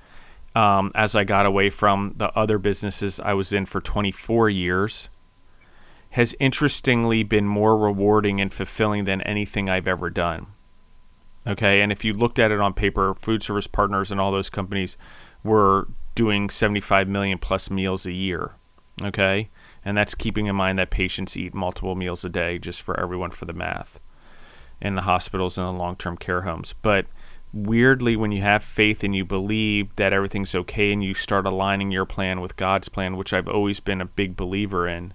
[0.54, 5.08] um, as I got away from the other businesses I was in for 24 years,
[6.16, 10.46] has interestingly been more rewarding and fulfilling than anything I've ever done.
[11.46, 14.48] Okay, and if you looked at it on paper, food service partners and all those
[14.48, 14.96] companies
[15.44, 18.52] were doing 75 million plus meals a year.
[19.04, 19.50] Okay,
[19.84, 23.30] and that's keeping in mind that patients eat multiple meals a day just for everyone
[23.30, 24.00] for the math
[24.80, 26.74] in the hospitals and the long term care homes.
[26.80, 27.08] But
[27.52, 31.90] weirdly, when you have faith and you believe that everything's okay and you start aligning
[31.90, 35.12] your plan with God's plan, which I've always been a big believer in,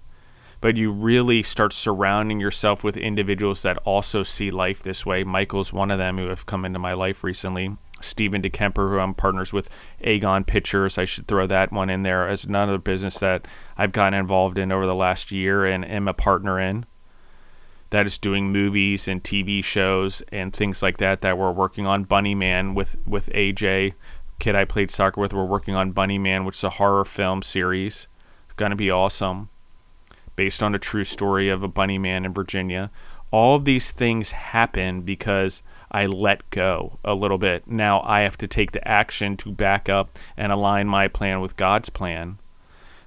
[0.62, 5.24] but you really start surrounding yourself with individuals that also see life this way.
[5.24, 7.76] Michael's one of them who have come into my life recently.
[8.00, 9.68] Stephen DeKemper, who I'm partners with,
[10.04, 10.98] Aegon Pictures.
[10.98, 13.44] I should throw that one in there as another business that
[13.76, 16.86] I've gotten involved in over the last year and am a partner in.
[17.90, 22.04] That is doing movies and TV shows and things like that that we're working on.
[22.04, 23.94] Bunny Man with with AJ,
[24.38, 25.34] kid I played soccer with.
[25.34, 28.06] We're working on Bunny Man, which is a horror film series.
[28.56, 29.50] Gonna be awesome
[30.36, 32.90] based on a true story of a bunny man in Virginia.
[33.30, 37.66] All of these things happen because I let go a little bit.
[37.66, 41.56] Now I have to take the action to back up and align my plan with
[41.56, 42.38] God's plan.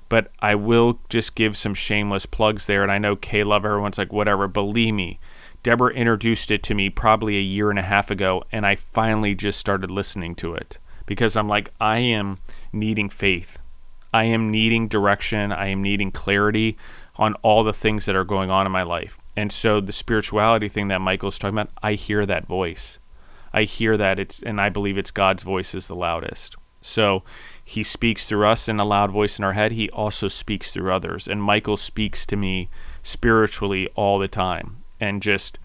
[0.09, 2.83] But I will just give some shameless plugs there.
[2.83, 4.47] And I know K Love, everyone's like, whatever.
[4.47, 5.19] Believe me,
[5.65, 9.33] Deborah introduced it to me probably a year and a half ago, and I finally
[9.33, 10.77] just started listening to it
[11.07, 12.37] because I'm like, I am
[12.71, 13.63] needing faith.
[14.13, 15.51] I am needing direction.
[15.51, 16.77] I am needing clarity
[17.17, 19.17] on all the things that are going on in my life.
[19.35, 22.99] And so the spirituality thing that Michael's talking about, I hear that voice.
[23.53, 26.55] I hear that it's and I believe it's God's voice is the loudest.
[26.81, 27.23] So
[27.63, 29.71] he speaks through us in a loud voice in our head.
[29.71, 31.27] He also speaks through others.
[31.27, 32.69] And Michael speaks to me
[33.01, 34.83] spiritually all the time.
[34.99, 35.57] And just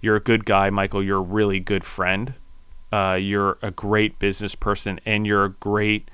[0.00, 1.02] you're a good guy, Michael.
[1.02, 2.34] You're a really good friend.
[2.92, 6.10] Uh, you're a great business person, and you're a great,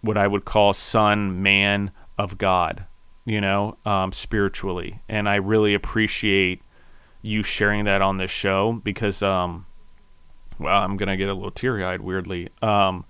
[0.00, 2.86] what I would call son, man of God
[3.24, 5.00] you know, um, spiritually.
[5.08, 6.62] And I really appreciate
[7.20, 9.66] you sharing that on this show because, um,
[10.58, 12.48] well, I'm going to get a little teary eyed weirdly.
[12.60, 13.04] Um,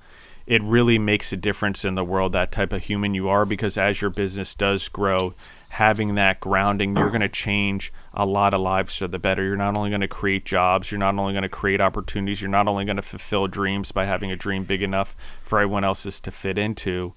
[0.46, 3.78] it really makes a difference in the world, that type of human you are, because
[3.78, 5.34] as your business does grow,
[5.70, 9.44] having that grounding, you're going to change a lot of lives for the better.
[9.44, 12.50] You're not only going to create jobs, you're not only going to create opportunities, you're
[12.50, 15.14] not only going to fulfill dreams by having a dream big enough
[15.44, 17.14] for everyone else's to fit into,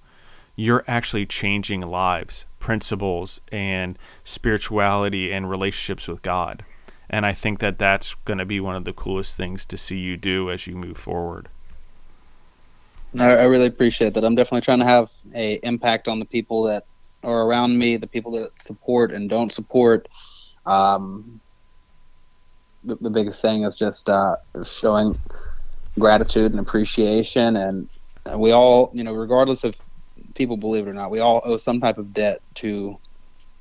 [0.56, 6.64] you're actually changing lives principles and spirituality and relationships with God.
[7.08, 9.98] And I think that that's going to be one of the coolest things to see
[9.98, 11.48] you do as you move forward.
[13.16, 14.24] I, I really appreciate that.
[14.24, 16.86] I'm definitely trying to have a impact on the people that
[17.22, 20.08] are around me, the people that support and don't support.
[20.64, 21.40] Um,
[22.82, 25.18] the, the biggest thing is just uh, showing
[25.98, 27.88] gratitude and appreciation, and,
[28.24, 29.76] and we all, you know, regardless of
[30.36, 32.96] people believe it or not, we all owe some type of debt to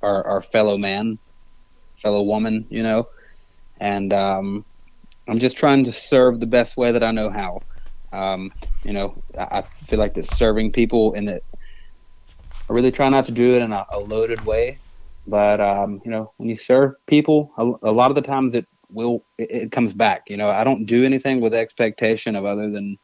[0.02, 1.18] our, our fellow man,
[1.98, 3.08] fellow woman, you know.
[3.80, 4.66] And um,
[5.28, 7.64] I'm just trying to serve the best way that I know how.
[8.12, 8.52] Um,
[8.84, 11.42] you know, I, feel like that serving people and that
[12.70, 14.80] I really try not to do it in a, a loaded way.
[15.28, 18.68] But um, you know, when you serve people, a, a lot of the times it
[18.90, 20.24] will it, it comes back.
[20.28, 22.98] You know, I don't do anything with expectation of other than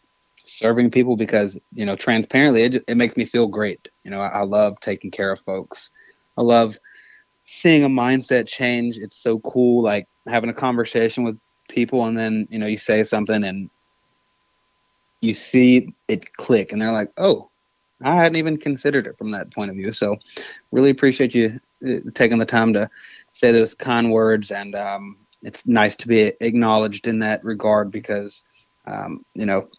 [0.46, 3.88] serving people because you know transparently it, it makes me feel great.
[4.04, 5.90] You know I, I, love taking care of folks.
[6.38, 6.78] I love
[7.44, 8.98] seeing a mindset change.
[8.98, 11.38] It's so cool like having a conversation with
[11.70, 13.70] people and then you know you say something and
[15.22, 17.50] you see it click and they're like oh
[18.04, 19.94] i hadn't even considered it from that point of view.
[19.94, 20.18] So
[20.72, 22.90] really appreciate you uh, taking the time to
[23.32, 28.44] say those kind words and um, it's nice to be acknowledged in that regard because
[28.86, 29.70] um, you know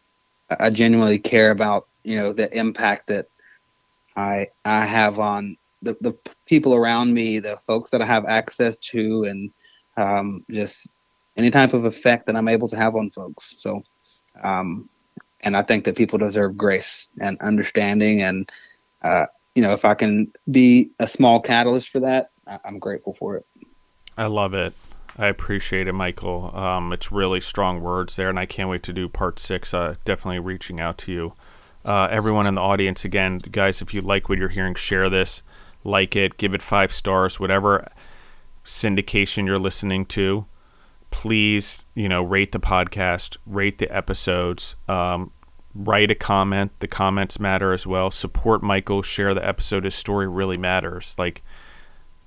[0.61, 3.29] I genuinely care about you know the impact that
[4.17, 6.17] I I have on the, the
[6.47, 9.51] people around me, the folks that I have access to, and
[9.97, 10.89] um, just
[11.37, 13.55] any type of effect that I'm able to have on folks.
[13.59, 13.83] So,
[14.43, 14.89] um,
[15.41, 18.51] and I think that people deserve grace and understanding, and
[19.03, 23.15] uh, you know, if I can be a small catalyst for that, I- I'm grateful
[23.15, 23.47] for it.
[24.17, 24.73] I love it.
[25.19, 26.57] I appreciate it, Michael.
[26.57, 29.75] Um, it's really strong words there, and I can't wait to do part six.
[29.75, 31.33] Uh, definitely reaching out to you.
[31.85, 35.43] Uh, everyone in the audience, again, guys, if you like what you're hearing, share this,
[35.85, 37.87] like it, give it five stars, whatever
[38.65, 40.47] syndication you're listening to.
[41.11, 45.33] Please, you know, rate the podcast, rate the episodes, um,
[45.75, 46.73] write a comment.
[46.79, 48.11] The comments matter as well.
[48.11, 49.85] Support Michael, share the episode.
[49.85, 51.17] His story really matters.
[51.19, 51.43] Like,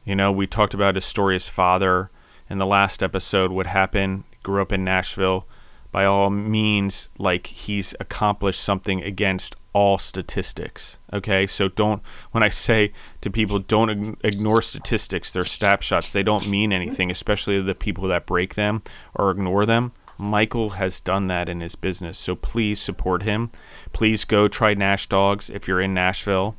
[0.04, 2.12] you know, we talked about his story, his father
[2.50, 4.24] in the last episode, what happened.
[4.44, 5.48] Grew up in Nashville.
[5.92, 11.00] By all means, like he's accomplished something against all statistics.
[11.12, 12.02] Okay, so don't.
[12.32, 12.92] When I say
[13.22, 15.32] to people, don't ignore statistics.
[15.32, 16.12] They're snapshots.
[16.12, 19.94] They don't mean anything, especially the people that break them or ignore them.
[20.18, 23.50] Michael has done that in his business, so please support him.
[23.92, 26.56] Please go try Nash Dogs if you're in Nashville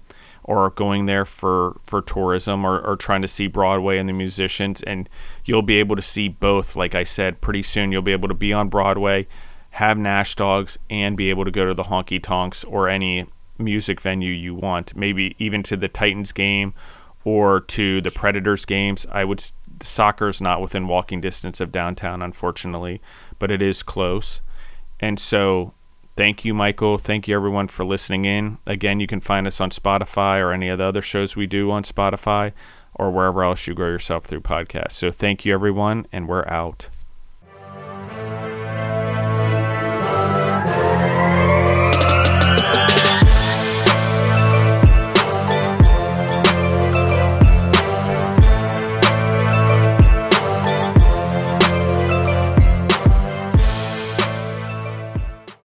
[0.47, 4.81] or going there for, for tourism or, or trying to see Broadway and the musicians.
[4.85, 5.09] And
[5.45, 6.77] you'll be able to see both.
[6.77, 9.27] Like I said, pretty soon you'll be able to be on Broadway,
[9.71, 13.27] have Nash Dogs, and be able to go to the Honky Tonks or any
[13.59, 14.97] music venue you want.
[14.97, 16.75] Maybe even to the Titans game
[17.25, 19.05] or to the Predators games.
[19.11, 19.43] I would.
[19.83, 23.03] Soccer's not within walking distance of downtown, unfortunately,
[23.39, 24.41] but it is close.
[25.01, 25.75] And so
[26.17, 26.97] Thank you, Michael.
[26.97, 28.57] Thank you, everyone, for listening in.
[28.67, 31.71] Again, you can find us on Spotify or any of the other shows we do
[31.71, 32.53] on Spotify
[32.95, 34.93] or wherever else you grow yourself through podcasts.
[34.93, 36.89] So thank you, everyone, and we're out.